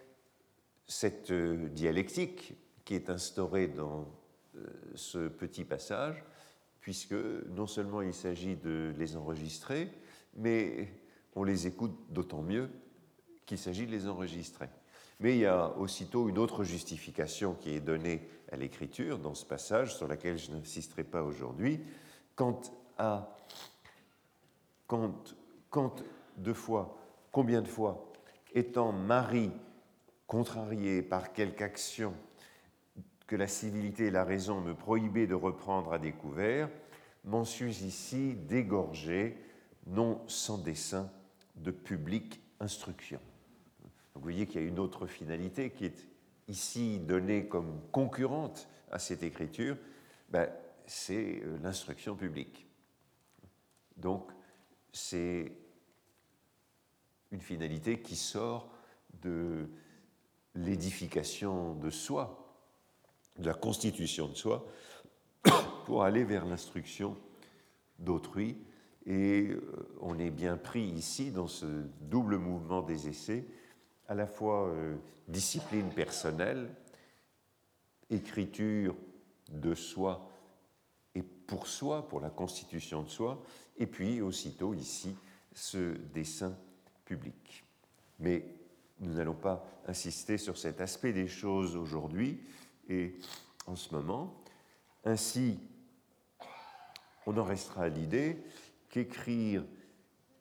[0.87, 2.55] cette dialectique
[2.85, 4.07] qui est instaurée dans
[4.94, 6.24] ce petit passage,
[6.80, 7.14] puisque
[7.50, 9.90] non seulement il s'agit de les enregistrer,
[10.36, 10.92] mais
[11.34, 12.70] on les écoute d'autant mieux
[13.46, 14.68] qu'il s'agit de les enregistrer.
[15.20, 19.44] Mais il y a aussitôt une autre justification qui est donnée à l'écriture dans ce
[19.44, 21.80] passage, sur laquelle je n'insisterai pas aujourd'hui,
[22.36, 22.61] quant
[22.98, 23.36] à
[24.86, 25.34] quand,
[25.70, 26.05] quand
[26.36, 26.98] deux fois,
[27.32, 28.12] combien de fois,
[28.55, 29.50] étant Marie
[30.26, 32.14] contrariée par quelque action
[33.27, 36.68] que la civilité et la raison me prohibaient de reprendre à découvert,
[37.25, 39.39] m'en suis ici dégorgé,
[39.87, 41.11] non sans dessein,
[41.57, 43.20] de publique instruction.
[44.14, 46.09] Vous voyez qu'il y a une autre finalité qui est
[46.49, 49.77] ici donnée comme concurrente à cette écriture,
[50.29, 50.49] ben,
[50.87, 52.66] c'est euh, l'instruction publique.
[53.97, 54.31] Donc
[54.93, 55.53] c'est
[57.31, 58.70] une finalité qui sort
[59.22, 59.68] de
[60.55, 62.43] l'édification de soi,
[63.39, 64.66] de la constitution de soi,
[65.85, 67.16] pour aller vers l'instruction
[67.99, 68.57] d'autrui.
[69.07, 69.61] Et euh,
[70.01, 71.66] on est bien pris ici dans ce
[72.01, 73.45] double mouvement des essais
[74.09, 74.97] à la fois euh,
[75.28, 76.70] discipline personnelle,
[78.11, 78.95] écriture
[79.51, 80.30] de soi
[81.14, 83.43] et pour soi, pour la constitution de soi,
[83.78, 85.14] et puis aussitôt ici
[85.53, 86.57] ce dessin
[87.05, 87.64] public.
[88.18, 88.45] Mais
[89.01, 92.41] nous n'allons pas insister sur cet aspect des choses aujourd'hui
[92.89, 93.14] et
[93.66, 94.35] en ce moment.
[95.05, 95.59] Ainsi,
[97.26, 98.39] on en restera à l'idée
[98.91, 99.64] qu'écrire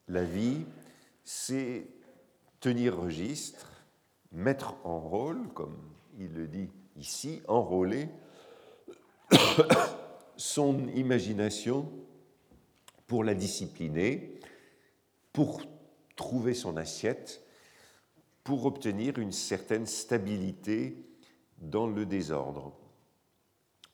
[0.07, 0.65] la vie,
[1.23, 1.87] c'est
[2.59, 3.83] tenir registre,
[4.31, 5.77] mettre en rôle, comme
[6.19, 8.09] il le dit ici, enrôler
[10.37, 11.89] son imagination
[13.07, 14.39] pour la discipliner,
[15.31, 15.61] pour
[16.15, 17.41] trouver son assiette,
[18.43, 20.97] pour obtenir une certaine stabilité
[21.63, 22.71] dans le désordre.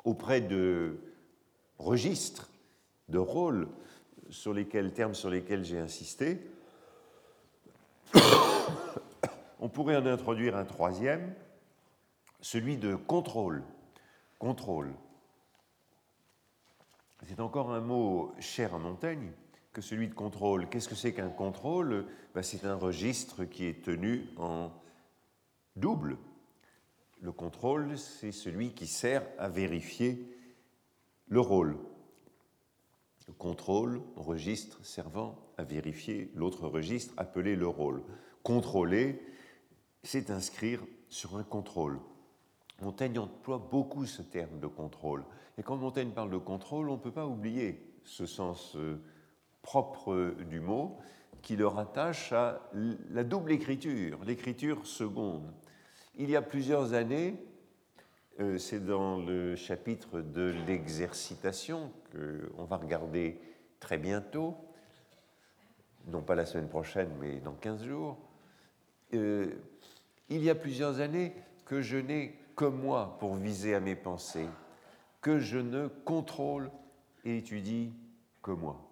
[0.03, 0.99] Auprès de
[1.77, 2.49] registres,
[3.07, 3.67] de rôles
[4.29, 6.39] sur lesquels, termes sur lesquels j'ai insisté,
[9.59, 11.33] on pourrait en introduire un troisième,
[12.41, 13.63] celui de contrôle.
[14.37, 14.93] Contrôle.
[17.27, 19.31] C'est encore un mot cher à Montaigne
[19.73, 20.67] que celui de contrôle.
[20.69, 22.05] Qu'est-ce que c'est qu'un contrôle?
[22.33, 24.71] Ben, C'est un registre qui est tenu en
[25.75, 26.17] double.
[27.21, 30.25] Le contrôle, c'est celui qui sert à vérifier
[31.27, 31.77] le rôle.
[33.27, 38.03] Le contrôle, registre servant à vérifier l'autre registre appelé le rôle.
[38.41, 39.21] Contrôler,
[40.03, 41.99] c'est inscrire sur un contrôle.
[42.81, 45.25] Montaigne emploie beaucoup ce terme de contrôle.
[45.57, 49.01] Et quand Montaigne parle de contrôle, on ne peut pas oublier ce sens euh,
[49.61, 50.97] propre du mot
[51.41, 52.69] qui le rattache à
[53.11, 55.51] la double écriture, l'écriture seconde.
[56.21, 57.33] Il y a plusieurs années,
[58.41, 63.39] euh, c'est dans le chapitre de l'exercitation qu'on va regarder
[63.79, 64.57] très bientôt,
[66.07, 68.17] non pas la semaine prochaine, mais dans 15 jours,
[69.13, 69.47] euh,
[70.27, 74.49] il y a plusieurs années que je n'ai que moi pour viser à mes pensées,
[75.21, 76.69] que je ne contrôle
[77.23, 77.93] et étudie
[78.43, 78.91] que moi.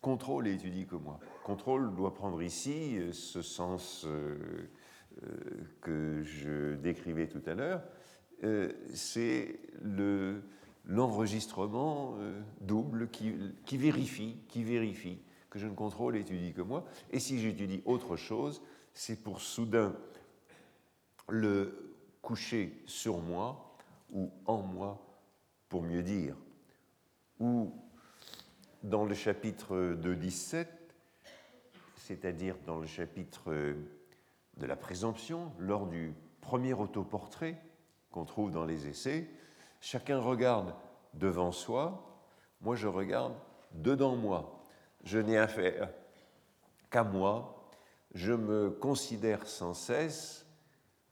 [0.00, 1.20] Contrôle et étudie que moi.
[1.44, 4.06] Contrôle doit prendre ici euh, ce sens
[5.80, 7.82] que je décrivais tout à l'heure.
[8.92, 10.42] c'est le
[10.86, 15.18] l'enregistrement euh, double qui, vérifie, qui vérifie
[15.50, 16.84] que je ne contrôle et étudie que moi.
[17.10, 18.62] Et si j'étudie autre chose,
[18.92, 19.94] c'est pour soudain
[21.28, 23.76] le coucher sur moi
[24.10, 25.00] ou en moi,
[25.68, 26.36] pour mieux dire.
[27.40, 27.72] Ou
[28.82, 30.68] dans le chapitre de 17,
[31.96, 33.74] c'est-à-dire dans le chapitre
[34.56, 37.60] de la présomption, lors du premier autoportrait
[38.10, 39.28] qu'on trouve dans les essais,
[39.80, 40.74] chacun regarde
[41.14, 42.20] devant soi,
[42.60, 43.34] moi je regarde
[43.72, 44.62] dedans moi.
[45.02, 45.90] Je n'ai affaire
[46.90, 47.70] qu'à moi,
[48.14, 50.46] je me considère sans cesse,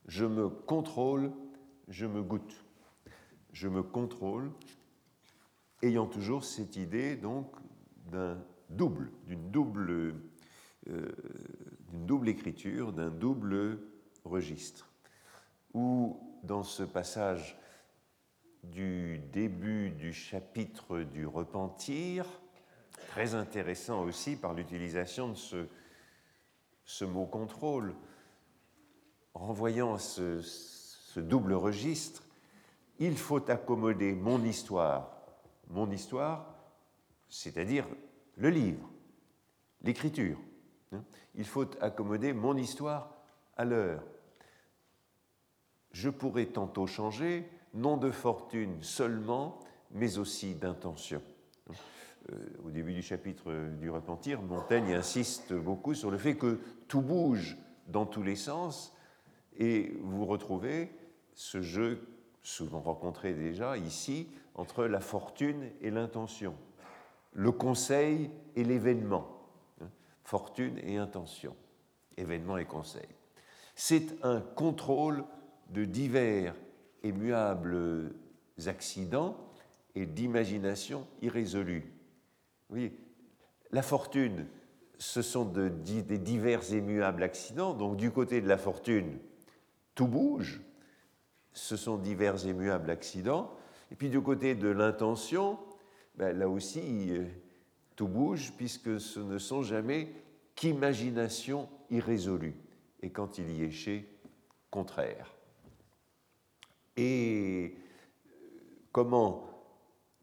[0.06, 1.32] je me contrôle,
[1.88, 2.64] je me goûte.
[3.52, 4.50] Je me contrôle,
[5.82, 7.54] ayant toujours cette idée donc
[8.10, 8.38] d'un
[8.70, 10.14] double, d'une double,
[10.88, 11.12] euh,
[11.92, 13.78] d'une double écriture, d'un double
[14.24, 14.90] registre.
[15.74, 17.58] Ou dans ce passage
[18.62, 22.26] du début du chapitre du repentir,
[23.08, 25.68] très intéressant aussi par l'utilisation de
[26.84, 27.94] ce, mot contrôle,
[29.34, 32.24] renvoyant ce, ce double registre,
[32.98, 35.10] il faut accommoder mon histoire,
[35.68, 36.54] mon histoire,
[37.28, 37.86] c'est-à-dire
[38.36, 38.88] le livre,
[39.82, 40.38] l'écriture.
[40.92, 41.04] Hein.
[41.34, 43.14] Il faut accommoder mon histoire
[43.56, 44.02] à l'heure.
[45.92, 51.22] Je pourrais tantôt changer, non de fortune seulement, mais aussi d'intention.
[52.30, 57.02] Euh, au début du chapitre du repentir, Montaigne insiste beaucoup sur le fait que tout
[57.02, 57.56] bouge
[57.88, 58.96] dans tous les sens
[59.58, 60.92] et vous retrouvez
[61.34, 62.06] ce jeu
[62.42, 66.54] souvent rencontré déjà ici entre la fortune et l'intention,
[67.32, 69.31] le conseil et l'événement,
[70.24, 71.56] fortune et intention,
[72.16, 73.08] événement et conseil.
[73.74, 75.24] C'est un contrôle
[75.70, 76.54] de divers
[77.02, 78.14] et muables
[78.66, 79.36] accidents
[79.94, 81.92] et d'imagination irrésolue.
[82.70, 82.92] Oui,
[83.70, 84.46] la fortune,
[84.98, 89.18] ce sont de, des divers et muables accidents, donc du côté de la fortune,
[89.94, 90.60] tout bouge,
[91.52, 93.50] ce sont divers et muables accidents,
[93.90, 95.58] et puis du côté de l'intention,
[96.14, 97.24] ben, là aussi, euh,
[98.06, 100.12] bouge, puisque ce ne sont jamais
[100.54, 102.56] qu'imagination irrésolue,
[103.02, 104.08] et quand il y est chez,
[104.70, 105.34] contraire.
[106.96, 107.74] Et
[108.90, 109.44] comment,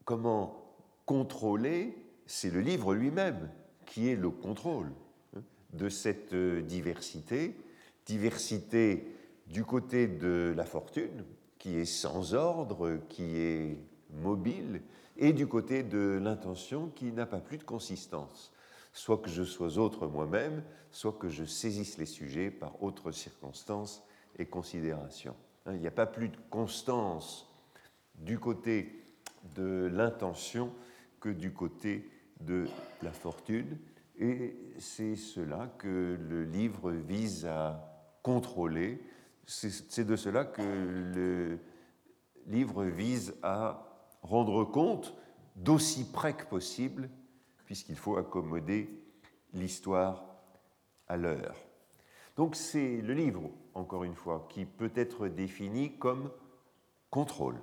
[0.04, 0.74] comment
[1.06, 3.50] contrôler C'est le livre lui-même
[3.86, 4.92] qui est le contrôle
[5.36, 7.56] hein, de cette euh, diversité,
[8.06, 9.14] diversité
[9.46, 11.24] du côté de la fortune,
[11.58, 13.76] qui est sans ordre, qui est
[14.14, 14.82] mobile,
[15.16, 18.52] et du côté de l'intention, qui n'a pas plus de consistance.
[18.92, 24.02] Soit que je sois autre moi-même, soit que je saisisse les sujets par autres circonstances
[24.38, 25.36] et considérations.
[25.66, 27.46] Hein, il n'y a pas plus de constance
[28.14, 29.04] du côté
[29.54, 30.72] de l'intention
[31.20, 32.66] que du côté de
[33.02, 33.78] la fortune.
[34.18, 39.02] Et c'est cela que le livre vise à contrôler.
[39.46, 41.58] C'est de cela que le
[42.46, 43.89] livre vise à
[44.22, 45.14] rendre compte
[45.56, 47.10] d'aussi près que possible,
[47.64, 48.88] puisqu'il faut accommoder
[49.52, 50.24] l'histoire
[51.08, 51.56] à l'heure.
[52.36, 56.30] Donc c'est le livre, encore une fois, qui peut être défini comme
[57.10, 57.60] contrôle,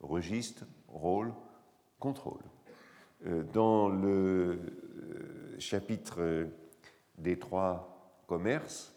[0.00, 1.32] registre, rôle,
[1.98, 2.42] contrôle.
[3.26, 6.48] Euh, dans le euh, chapitre
[7.18, 8.94] des trois commerces,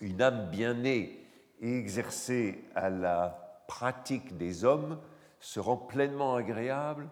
[0.00, 1.26] une âme bien née
[1.60, 4.98] et exercée à la pratique des hommes
[5.40, 7.10] se rend pleinement agréable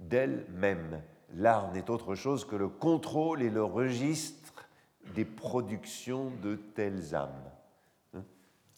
[0.00, 1.02] d'elle-même.
[1.34, 4.68] L'art n'est autre chose que le contrôle et le registre
[5.14, 7.50] des productions de telles âmes.
[8.14, 8.24] Hein?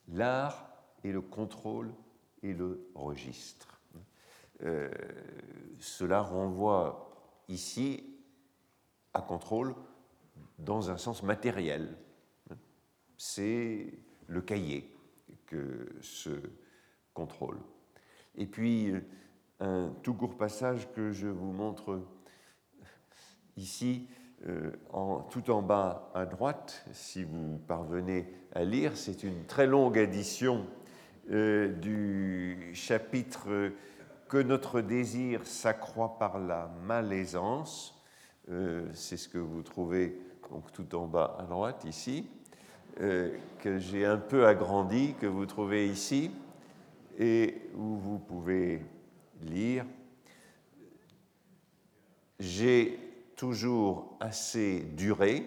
[0.08, 0.68] L'art
[1.04, 1.92] est le contrôle
[2.42, 3.80] et le registre.
[4.62, 4.90] Euh,
[5.78, 7.10] cela renvoie
[7.48, 8.04] ici
[9.14, 9.74] à contrôle
[10.58, 11.96] dans un sens matériel.
[12.50, 12.56] Hein?
[13.16, 13.92] C'est
[14.26, 14.92] le cahier
[15.46, 16.40] que se
[17.14, 17.58] contrôle.
[18.38, 18.94] Et puis,
[19.58, 22.00] un tout court passage que je vous montre
[23.56, 24.06] ici,
[24.46, 24.70] euh,
[25.30, 28.96] tout en bas à droite, si vous parvenez à lire.
[28.96, 30.64] C'est une très longue édition
[31.32, 33.72] euh, du chapitre
[34.28, 38.00] Que notre désir s'accroît par la malaisance.
[38.50, 42.30] Euh, c'est ce que vous trouvez donc, tout en bas à droite ici,
[42.98, 46.32] que j'ai un peu agrandi, que vous trouvez ici,
[47.18, 48.80] et où vous pouvez
[49.42, 49.84] lire.
[52.38, 52.98] J'ai
[53.36, 55.44] toujours assez duré.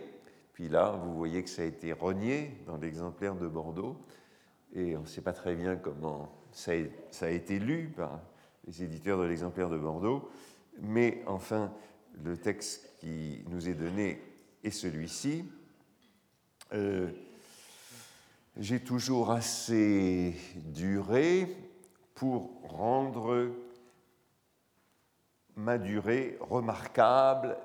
[0.53, 3.97] Puis là, vous voyez que ça a été renié dans l'exemplaire de Bordeaux.
[4.73, 6.73] Et on ne sait pas très bien comment ça
[7.21, 8.19] a, été lu par
[8.67, 10.29] les éditeurs de l'exemplaire de Bordeaux.
[10.81, 11.73] Mais enfin,
[12.23, 14.21] le texte qui nous est donné
[14.63, 15.45] est celui-ci.
[16.73, 17.09] Euh,
[18.57, 21.55] j'ai toujours assez duré
[22.15, 23.49] pour rendre
[25.55, 27.57] ma durée remarquable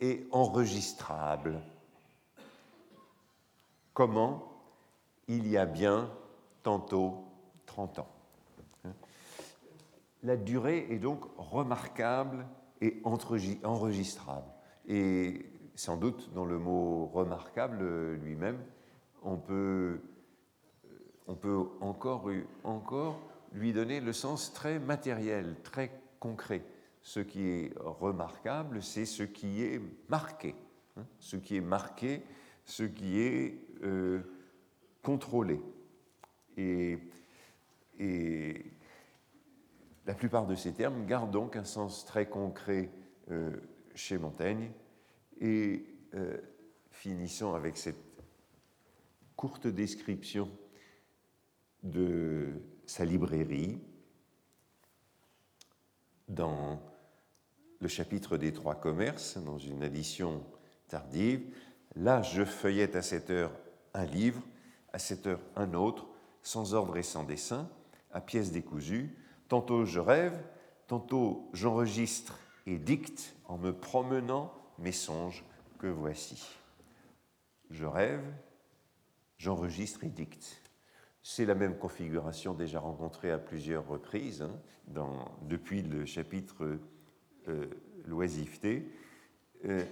[0.00, 1.60] et enregistrable.
[3.92, 4.62] Comment
[5.28, 6.10] Il y a bien
[6.62, 7.24] tantôt
[7.66, 8.08] 30 ans.
[10.22, 12.46] La durée est donc remarquable
[12.80, 14.46] et enregistrable.
[14.86, 18.58] Et sans doute, dans le mot remarquable lui-même,
[19.22, 20.00] on peut,
[21.30, 22.28] on peut encore,
[23.52, 26.64] lui donner le sens très matériel, très concret.
[27.02, 30.56] Ce qui est remarquable, c'est ce qui est marqué.
[30.96, 31.06] Hein.
[31.20, 32.24] ce qui est marqué,
[32.64, 34.22] ce qui est euh,
[35.04, 35.60] contrôlé.
[36.56, 36.98] Et,
[38.00, 38.64] et,
[40.06, 42.90] la plupart de ces termes gardent donc un sens très concret
[43.30, 43.52] euh,
[43.94, 44.72] chez Montaigne.
[45.40, 46.38] Et euh,
[46.90, 48.02] finissons avec cette
[49.36, 50.50] courte description
[51.82, 52.52] de
[52.86, 53.80] sa librairie
[56.28, 56.80] dans
[57.80, 60.44] le chapitre des trois commerces, dans une édition
[60.88, 61.42] tardive.
[61.96, 63.52] Là, je feuillette à cette heure
[63.94, 64.42] un livre,
[64.92, 66.06] à cette heure un autre,
[66.42, 67.68] sans ordre et sans dessin,
[68.12, 69.16] à pièces décousues.
[69.48, 70.38] Tantôt je rêve,
[70.86, 75.44] tantôt j'enregistre et dicte en me promenant mes songes
[75.78, 76.46] que voici.
[77.70, 78.24] Je rêve,
[79.38, 80.60] j'enregistre et dicte.
[81.22, 84.58] C'est la même configuration déjà rencontrée à plusieurs reprises hein,
[85.42, 86.78] depuis le chapitre
[87.48, 87.66] euh,
[88.06, 88.90] l'oisiveté.
[89.66, 89.84] Euh,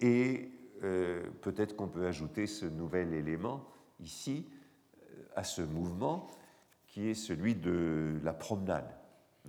[0.00, 0.50] et
[0.82, 3.64] euh, peut-être qu'on peut ajouter ce nouvel élément
[3.98, 4.46] ici
[5.34, 6.28] à ce mouvement
[6.86, 8.94] qui est celui de la promenade.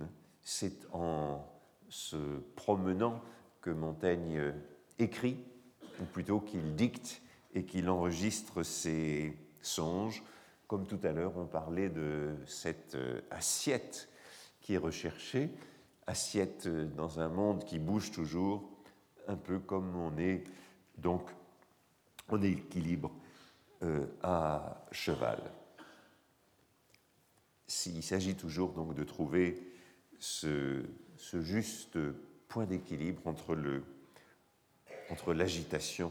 [0.00, 0.08] Hein.
[0.40, 1.46] C'est en
[1.88, 3.20] se promenant
[3.60, 4.54] que Montaigne
[4.98, 5.36] écrit,
[6.00, 7.22] ou plutôt qu'il dicte
[7.54, 10.22] et qu'il enregistre ses songes,
[10.72, 12.96] comme tout à l'heure on parlait de cette
[13.30, 14.08] assiette
[14.62, 15.50] qui est recherchée,
[16.06, 18.70] assiette dans un monde qui bouge toujours,
[19.28, 20.44] un peu comme on est
[20.96, 21.28] donc
[22.28, 23.12] en équilibre
[23.82, 25.42] euh, à cheval.
[27.84, 29.74] Il s'agit toujours donc de trouver
[30.18, 30.86] ce,
[31.18, 31.98] juste
[32.48, 33.54] point d'équilibre entre
[35.34, 36.10] l'agitation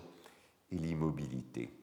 [0.70, 1.81] et l'immobilité.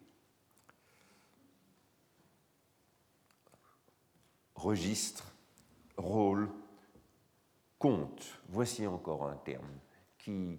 [4.58, 5.36] Registre,
[5.96, 6.50] rôle,
[7.78, 9.70] compte, voici encore un terme
[10.18, 10.58] qui,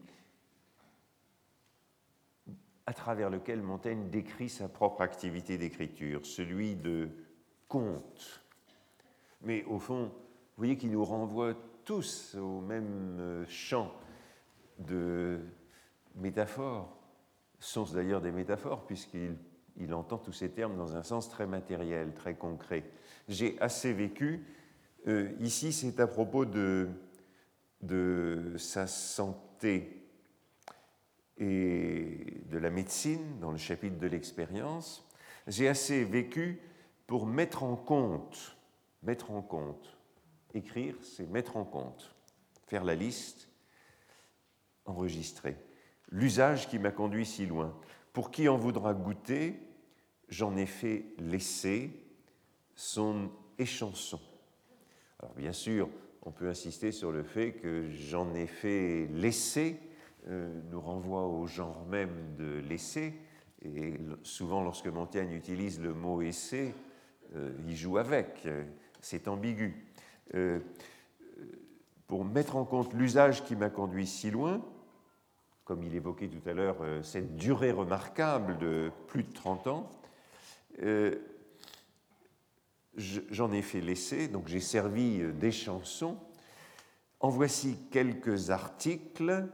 [2.86, 7.10] à travers lequel Montaigne décrit sa propre activité d'écriture, celui de
[7.68, 8.42] conte.
[9.42, 13.94] Mais au fond, vous voyez qu'il nous renvoie tous au même champ
[14.78, 15.42] de
[16.16, 16.98] métaphores,
[17.60, 19.36] sont d'ailleurs des métaphores, puisqu'il
[19.80, 22.84] il entend tous ces termes dans un sens très matériel, très concret.
[23.28, 24.46] J'ai assez vécu.
[25.08, 26.90] Euh, ici, c'est à propos de,
[27.82, 30.00] de sa santé
[31.38, 35.08] et de la médecine, dans le chapitre de l'expérience,
[35.48, 36.60] j'ai assez vécu
[37.08, 38.58] pour mettre en compte,
[39.04, 39.98] mettre en compte,
[40.54, 42.14] écrire, c'est mettre en compte,
[42.68, 43.50] faire la liste,
[44.86, 45.56] enregistrer.
[46.10, 47.74] L'usage qui m'a conduit si loin.
[48.12, 49.60] Pour qui en voudra goûter,
[50.30, 51.92] j'en ai fait laisser
[52.76, 54.20] son échanson.
[55.20, 55.90] Alors bien sûr,
[56.24, 59.80] on peut insister sur le fait que j'en ai fait laisser
[60.28, 63.14] euh, nous renvoie au genre même de laisser.
[63.64, 66.74] Et souvent, lorsque Montaigne utilise le mot essai,
[67.36, 68.48] euh, il joue avec.
[69.02, 69.86] C'est ambigu.
[70.36, 70.60] Euh,
[72.06, 74.62] pour mettre en compte l'usage qui m'a conduit si loin,
[75.64, 79.92] comme il évoquait tout à l'heure cette durée remarquable de plus de 30 ans,
[82.96, 86.18] j'en ai fait l'essai, donc j'ai servi des chansons.
[87.20, 89.48] En voici quelques articles,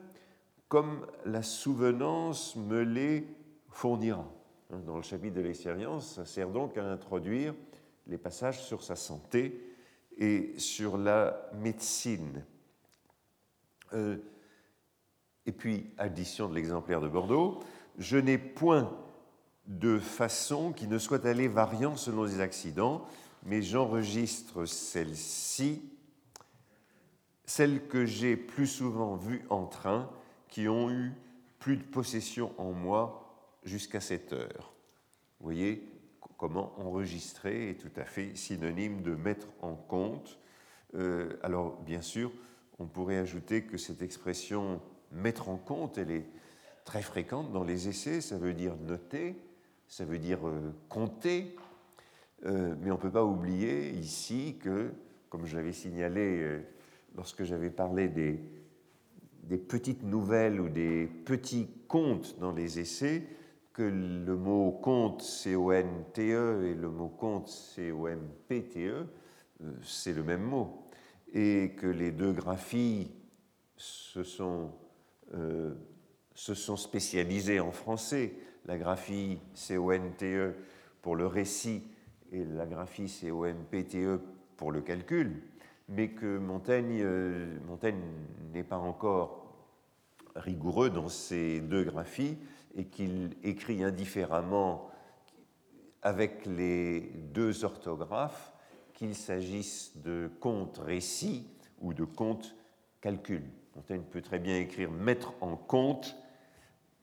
[0.68, 3.28] comme la souvenance me les
[3.70, 4.32] fournira.
[4.72, 7.54] Hein, dans le chapitre de l'expérience, ça sert donc à introduire
[8.08, 9.62] les passages sur sa santé
[10.18, 12.44] et sur la médecine.
[13.94, 14.18] Euh,
[15.46, 17.60] et puis, addition de l'exemplaire de Bordeaux,
[17.98, 18.92] je n'ai point
[19.68, 23.06] de façon qui ne soit allée variant selon les accidents,
[23.44, 25.82] mais j'enregistre celle-ci,
[27.46, 30.10] celle que j'ai plus souvent vue en train,
[30.50, 31.14] qui ont eu
[31.60, 34.74] plus de possession en moi jusqu'à cette heure.
[35.40, 35.88] Vous voyez
[36.38, 40.38] comment enregistrer est tout à fait synonyme de mettre en compte.
[41.44, 42.32] alors, bien sûr,
[42.80, 46.26] on pourrait ajouter que cette expression mettre en compte, elle est
[46.84, 49.36] très fréquente dans les essais, ça veut dire noter,
[49.88, 50.40] ça veut dire
[50.90, 51.56] compter,
[52.44, 54.92] mais on ne peut pas oublier ici que,
[55.30, 56.62] comme je l'avais signalé
[57.16, 58.40] lorsque j'avais parlé des,
[59.58, 63.24] petites nouvelles ou des petits contes dans les essais,
[63.74, 67.14] que le mot conte, C-O-N-T-E, et le mot
[67.46, 69.06] C-O-M-P-T-E,
[69.64, 70.88] euh, c'est le même mot.
[71.34, 73.12] Et que les deux graphies
[74.16, 75.74] euh,
[76.34, 78.36] se sont spécialisées en français.
[78.66, 80.56] La graphie C-O-N-T-E
[81.02, 81.84] pour le récit
[82.32, 84.20] et la graphie C-O-M-P-T-E
[84.58, 85.42] pour le calcul
[85.90, 88.02] mais que Montaigne, euh, Montaigne
[88.54, 89.46] n'est pas encore
[90.36, 92.38] rigoureux dans ces deux graphies
[92.76, 94.90] et qu'il écrit indifféremment
[96.02, 97.02] avec les
[97.34, 98.54] deux orthographes,
[98.94, 101.48] qu'il s'agisse de compte récit
[101.80, 102.56] ou de compte
[103.02, 103.44] calcul.
[103.76, 106.16] Montaigne peut très bien écrire mettre en compte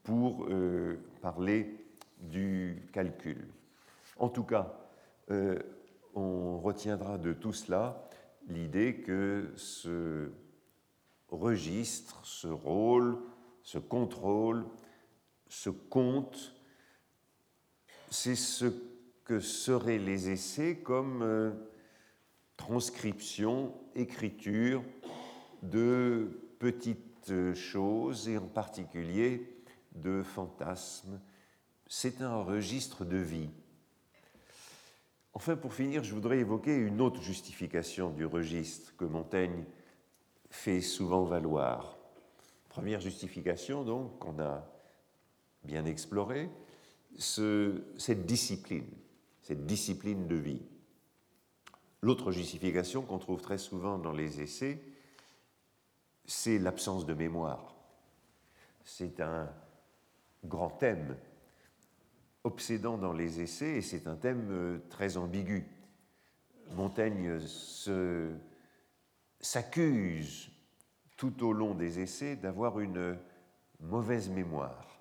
[0.03, 1.87] pour euh, parler
[2.19, 3.49] du calcul.
[4.17, 4.75] En tout cas,
[5.31, 5.59] euh,
[6.15, 8.09] on retiendra de tout cela
[8.49, 10.31] l'idée que ce
[11.29, 13.19] registre, ce rôle,
[13.63, 14.67] ce contrôle,
[15.49, 16.55] ce compte,
[18.11, 18.67] c'est ce
[19.25, 21.53] que seraient les essais comme euh,
[22.57, 24.83] transcription, écriture
[25.63, 29.52] de petites choses et en particulier
[29.95, 31.20] de fantasmes.
[31.86, 33.51] C'est un registre de vie.
[35.34, 39.64] Enfin, pour finir, je voudrais évoquer une autre justification du registre que Montaigne
[40.51, 41.97] fait souvent valoir.
[42.68, 44.66] Première justification, donc, qu'on a
[45.64, 46.51] bien explorée,
[47.16, 48.88] cette discipline,
[49.43, 50.62] cette discipline de vie.
[52.03, 54.82] L'autre justification qu'on trouve très souvent dans les essais,
[56.26, 57.74] c'est l'absence de mémoire.
[58.84, 59.49] C'est un
[60.45, 61.16] grand thème
[62.45, 65.66] obsédant dans les essais, et c'est un thème euh, très ambigu.
[66.74, 67.38] Montaigne
[69.40, 70.51] s'accuse
[71.16, 73.16] tout au long des essais d'avoir une
[73.80, 74.99] mauvaise mémoire,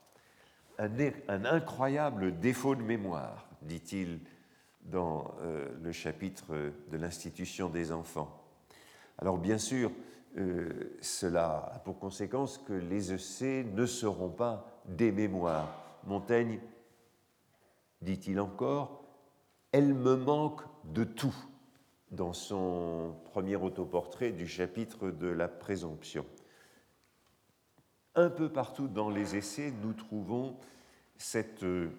[0.77, 4.19] un, incroyable défaut de mémoire, dit-il
[4.81, 8.43] dans euh, le chapitre de l'institution des enfants.
[9.17, 9.91] Alors bien sûr,
[10.37, 15.99] euh, cela a pour conséquence que les essais ne seront pas des mémoires.
[16.05, 16.59] Montaigne
[18.01, 19.03] dit-il encore,
[19.71, 21.35] elle me manque de tout
[22.09, 26.25] dans son premier autoportrait du chapitre de la présomption.
[28.15, 30.57] Un peu partout dans les essais, nous trouvons
[31.17, 31.91] cette euh,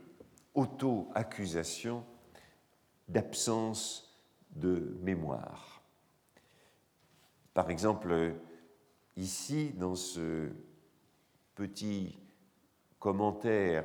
[0.54, 2.04] auto-accusation
[3.08, 4.14] d'absence
[4.50, 5.82] de mémoire.
[7.54, 8.34] Par exemple,
[9.16, 10.50] ici, dans ce
[11.54, 12.18] petit
[13.02, 13.84] commentaire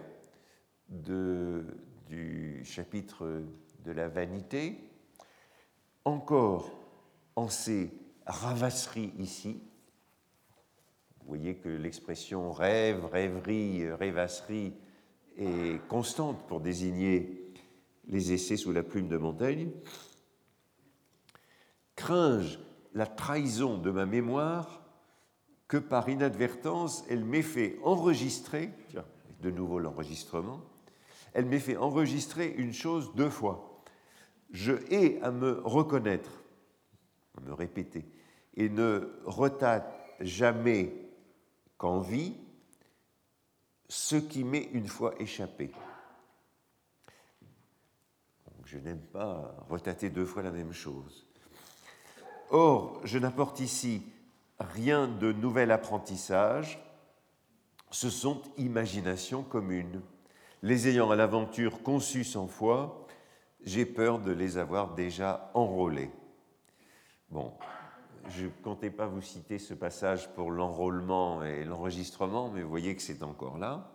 [0.89, 3.41] du chapitre
[3.83, 4.77] de la vanité,
[6.05, 6.71] encore
[7.35, 7.91] en ces
[8.27, 9.59] ravasseries ici,
[11.19, 14.75] vous voyez que l'expression rêve, rêverie, rêvasserie
[15.35, 17.51] est constante pour désigner
[18.07, 19.71] les essais sous la plume de Montaigne.
[21.95, 22.59] Cringe
[22.93, 24.86] la trahison de ma mémoire
[25.67, 28.71] que par inadvertance elle m'ait fait enregistrer,
[29.41, 30.61] de nouveau l'enregistrement,
[31.33, 33.83] elle m'ait fait enregistrer une chose deux fois.
[34.51, 36.43] Je hais à me reconnaître,
[37.37, 38.05] à me répéter,
[38.55, 40.95] et ne retate jamais
[41.77, 42.33] qu'en vie
[43.89, 45.71] ce qui m'est une fois échappé.
[48.67, 51.25] je n'aime pas retater deux fois la même chose.
[52.49, 54.03] Or, je n'apporte ici
[54.59, 56.83] rien de nouvel apprentissage,
[57.91, 60.01] ce sont imaginations communes
[60.63, 63.05] les ayant à l'aventure conçus cent fois,
[63.63, 66.11] j'ai peur de les avoir déjà enrôlés.
[67.29, 67.53] Bon,
[68.29, 72.95] je ne comptais pas vous citer ce passage pour l'enrôlement et l'enregistrement, mais vous voyez
[72.95, 73.91] que c'est encore là.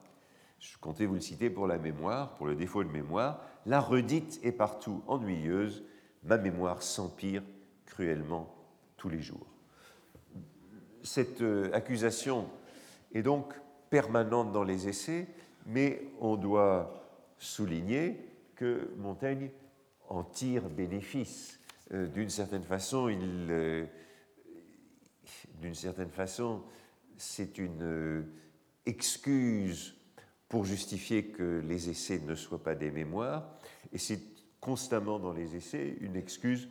[0.59, 3.41] Je comptais vous le citer pour la mémoire, pour le défaut de mémoire.
[3.67, 5.83] La redite est partout ennuyeuse,
[6.23, 7.43] ma mémoire s'empire
[7.87, 8.55] cruellement
[8.97, 9.52] tous les jours.
[11.03, 12.49] Cette euh, accusation
[13.13, 13.55] est donc
[13.91, 15.27] permanente dans les essais,
[15.67, 17.03] mais on doit
[17.39, 18.19] souligner
[18.55, 19.51] que Montaigne
[20.09, 21.59] en tire bénéfice.
[21.93, 23.85] Euh, d'une certaine façon, euh,
[25.61, 26.63] d'une certaine façon,
[27.17, 28.27] c'est une
[28.87, 29.95] excuse
[30.49, 33.59] pour justifier que les essais ne soient pas des mémoires,
[33.93, 34.21] et c'est
[34.61, 36.69] constamment dans les essais une excuse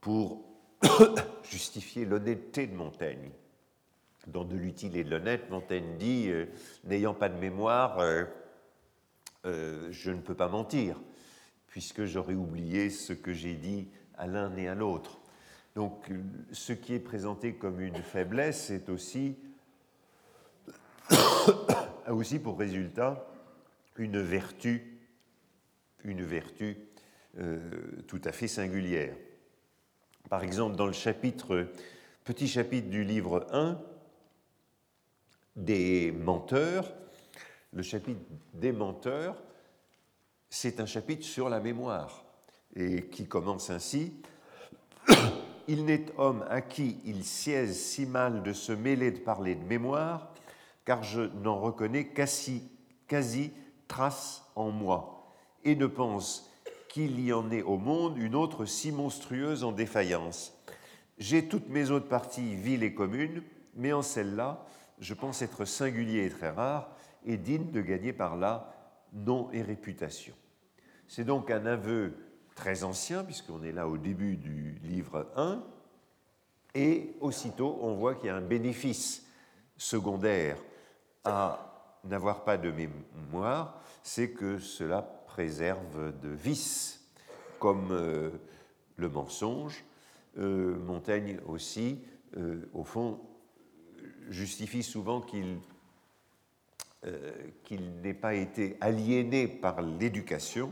[0.00, 0.51] pour
[1.44, 3.30] justifier l'honnêteté de Montaigne.
[4.28, 6.46] Dans De l'utile et de l'honnête, Montaigne dit euh,
[6.84, 8.24] N'ayant pas de mémoire, euh,
[9.46, 11.00] euh, je ne peux pas mentir,
[11.66, 15.18] puisque j'aurais oublié ce que j'ai dit à l'un et à l'autre.
[15.74, 16.10] Donc,
[16.52, 19.36] ce qui est présenté comme une faiblesse est aussi,
[21.10, 23.26] a aussi pour résultat
[23.96, 25.00] une vertu,
[26.04, 26.76] une vertu
[28.06, 29.14] tout à fait singulière.
[30.28, 30.92] Par exemple, dans le
[32.24, 33.78] petit chapitre du livre 1
[35.56, 36.92] des menteurs,
[37.72, 38.20] le chapitre
[38.54, 39.36] des menteurs,
[40.48, 42.24] c'est un chapitre sur la mémoire
[42.74, 44.14] et qui commence ainsi.
[45.68, 49.64] Il n'est homme à qui il siège si mal de se mêler de parler de
[49.64, 50.32] mémoire,
[50.84, 52.68] car je n'en reconnais quasi,
[53.06, 53.52] quasi
[53.88, 55.26] trace en moi,
[55.64, 56.51] et ne pense
[56.92, 60.52] qu'il y en ait au monde une autre si monstrueuse en défaillance.
[61.16, 63.42] J'ai toutes mes autres parties villes et communes,
[63.74, 64.66] mais en celle-là,
[64.98, 68.74] je pense être singulier et très rare, et digne de gagner par là
[69.14, 70.34] nom et réputation.
[71.08, 72.14] C'est donc un aveu
[72.54, 75.64] très ancien, puisqu'on est là au début du livre 1,
[76.74, 79.26] et aussitôt on voit qu'il y a un bénéfice
[79.78, 80.58] secondaire
[81.24, 87.00] à n'avoir pas de mémoire, c'est que cela de vices,
[87.58, 88.30] comme euh,
[88.96, 89.84] le mensonge.
[90.38, 91.98] Euh, Montaigne aussi,
[92.36, 93.20] euh, au fond,
[94.28, 95.58] justifie souvent qu'il
[97.64, 100.70] qu'il n'ait pas été aliéné par l'éducation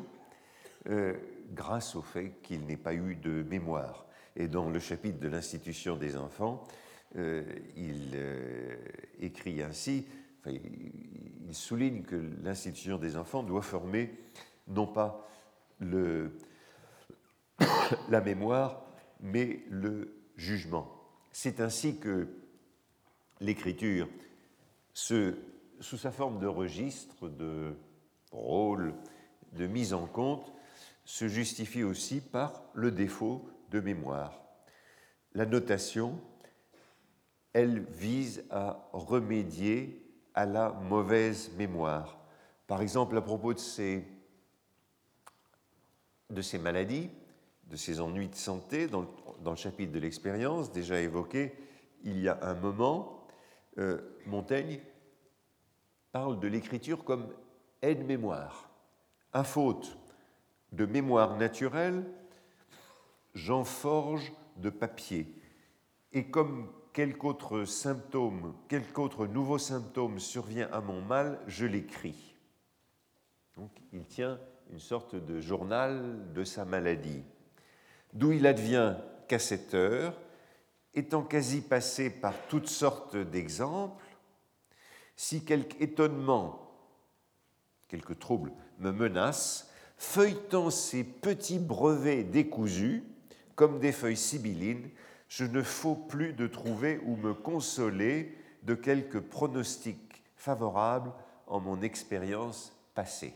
[1.53, 4.07] grâce au fait qu'il n'ait pas eu de mémoire.
[4.37, 6.63] Et dans le chapitre de l'institution des enfants,
[7.17, 8.17] il
[9.19, 10.07] écrit ainsi,
[10.47, 14.15] il souligne que l'institution des enfants doit former
[14.71, 15.29] non pas
[15.79, 16.39] le,
[18.09, 18.83] la mémoire,
[19.21, 20.91] mais le jugement.
[21.33, 22.29] C'est ainsi que
[23.41, 24.09] l'écriture,
[24.93, 25.35] sous
[25.81, 27.75] sa forme de registre, de
[28.33, 28.95] rôle,
[29.53, 30.53] de mise en compte,
[31.05, 34.41] se justifie aussi par le défaut de mémoire.
[35.35, 36.21] La notation,
[37.53, 42.19] elle vise à remédier à la mauvaise mémoire.
[42.67, 44.05] Par exemple, à propos de ces
[46.31, 47.11] de ces maladies,
[47.69, 49.07] de ces ennuis de santé, dans
[49.45, 51.55] le, chapitre de l'expérience, déjà évoqué
[52.03, 53.27] il y a un moment,
[53.79, 54.81] euh, Montaigne
[56.13, 57.29] parle de l'écriture comme
[57.83, 58.71] aide-mémoire.
[59.33, 59.97] À faute
[60.73, 62.05] de mémoire naturelle,
[63.35, 65.33] j'en forge de papier.
[66.13, 72.35] Et comme quelque autre symptôme, quelque autre nouveau symptôme survient à mon mal, je l'écris.
[73.57, 74.41] Donc il tient
[74.73, 77.23] une sorte de journal de sa maladie,
[78.13, 78.95] d'où il advient
[79.29, 80.15] qu'à cette heure,
[80.95, 84.05] étant quasi passé par toutes sortes d'exemples,
[85.17, 86.71] si quelque étonnement,
[87.89, 93.05] quelque trouble me menace, feuilletant ces petits brevets décousus,
[93.55, 94.89] comme des feuilles sibyllines,
[95.29, 101.13] je ne faut plus de trouver ou me consoler de quelques pronostics favorables
[101.47, 103.35] en mon expérience passée.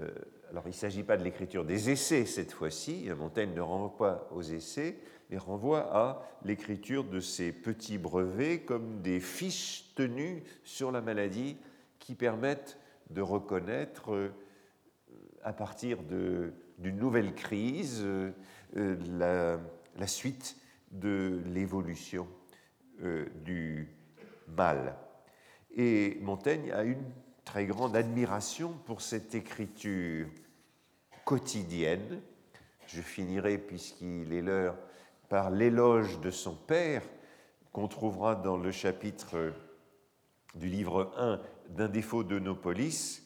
[0.00, 0.10] Euh,
[0.50, 4.28] alors il ne s'agit pas de l'écriture des essais cette fois-ci, Montaigne ne renvoie pas
[4.32, 4.96] aux essais,
[5.30, 11.56] mais renvoie à l'écriture de ces petits brevets comme des fiches tenues sur la maladie
[11.98, 12.78] qui permettent
[13.10, 14.32] de reconnaître euh,
[15.42, 18.32] à partir d'une nouvelle crise euh,
[18.74, 19.60] la,
[19.96, 20.56] la, suite
[20.90, 22.26] de l'évolution
[23.44, 23.88] du
[24.48, 24.96] mal.
[25.76, 27.04] Et Montaigne a une
[27.44, 30.26] très grande admiration pour cette écriture
[31.24, 32.20] quotidienne.
[32.86, 34.76] Je finirai, puisqu'il est l'heure,
[35.28, 37.02] par l'éloge de son père
[37.72, 39.52] qu'on trouvera dans le chapitre
[40.54, 41.40] du livre 1
[41.70, 43.22] d'un défaut de nos polices,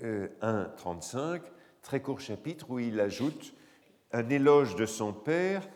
[0.00, 1.42] 1.35,
[1.82, 3.54] très court chapitre où il ajoute
[4.12, 5.68] un éloge de son père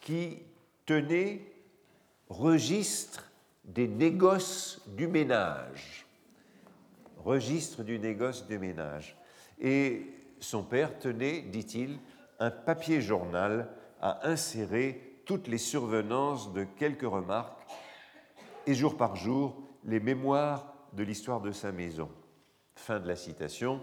[0.00, 0.42] qui
[0.84, 1.40] tenait
[2.28, 3.30] registre
[3.64, 6.03] des négoces du ménage
[7.24, 9.16] registre du négoce du ménage.
[9.60, 10.06] Et
[10.40, 11.98] son père tenait, dit-il,
[12.38, 13.70] un papier journal
[14.00, 17.66] à insérer toutes les survenances de quelques remarques
[18.66, 22.10] et jour par jour les mémoires de l'histoire de sa maison.
[22.76, 23.80] Fin de la citation.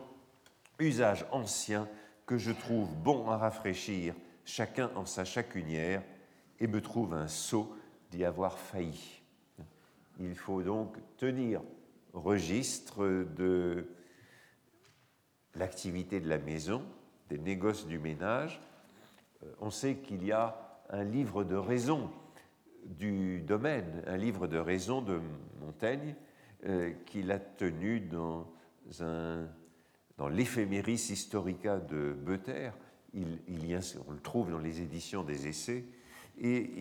[0.79, 1.87] Usage ancien
[2.25, 4.15] que je trouve bon à rafraîchir,
[4.45, 6.03] chacun en sa chacunière,
[6.59, 7.75] et me trouve un sot
[8.11, 9.21] d'y avoir failli.
[10.19, 11.61] Il faut donc tenir
[12.13, 13.85] registre de
[15.55, 16.83] l'activité de la maison,
[17.29, 18.61] des négoces du ménage,
[19.59, 22.11] on sait qu'il y a un livre de raison
[22.85, 25.19] du domaine, un livre de raison de
[25.61, 26.15] Montaigne
[27.05, 28.47] qu'il a tenu dans,
[28.99, 29.47] un,
[30.17, 32.71] dans l'éphéméris historica de Beuter.
[33.13, 35.85] Il, il on le trouve dans les éditions des essais
[36.39, 36.71] et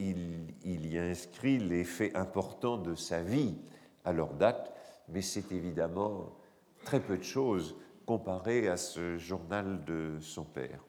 [0.65, 3.57] il, y inscrit les faits importants de sa vie
[4.05, 4.73] à leur date,
[5.13, 6.37] mais c'est évidemment
[6.85, 10.85] très peu de choses comparé à ce journal de son père.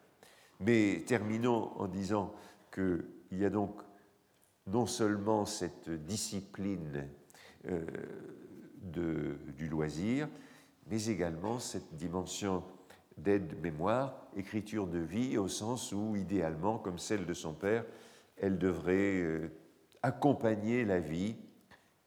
[0.59, 2.33] Mais terminons en disant
[2.73, 3.81] qu'il y a donc
[4.67, 7.07] non seulement cette discipline
[7.67, 7.85] euh,
[8.83, 10.27] du loisir,
[10.87, 12.63] mais également cette dimension
[13.17, 17.85] d'aide-mémoire, écriture de vie, au sens où, idéalement, comme celle de son père,
[18.37, 19.51] elle devrait euh,
[20.01, 21.35] accompagner la vie.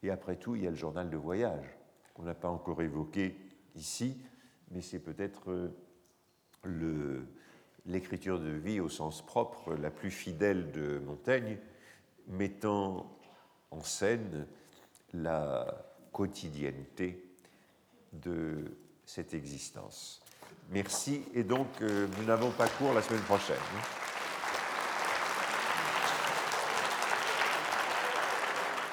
[0.03, 1.74] Et après tout, il y a le journal de voyage,
[2.15, 3.37] qu'on n'a pas encore évoqué
[3.75, 4.17] ici,
[4.71, 5.73] mais c'est peut-être
[6.67, 7.23] euh,
[7.87, 11.59] l'écriture de vie au sens propre la plus fidèle de Montaigne,
[12.29, 13.11] mettant
[13.71, 14.47] en scène
[15.13, 15.67] la
[16.13, 17.23] quotidienneté
[18.13, 20.23] de cette existence.
[20.71, 23.57] Merci, et donc euh, nous n'avons pas cours la semaine prochaine.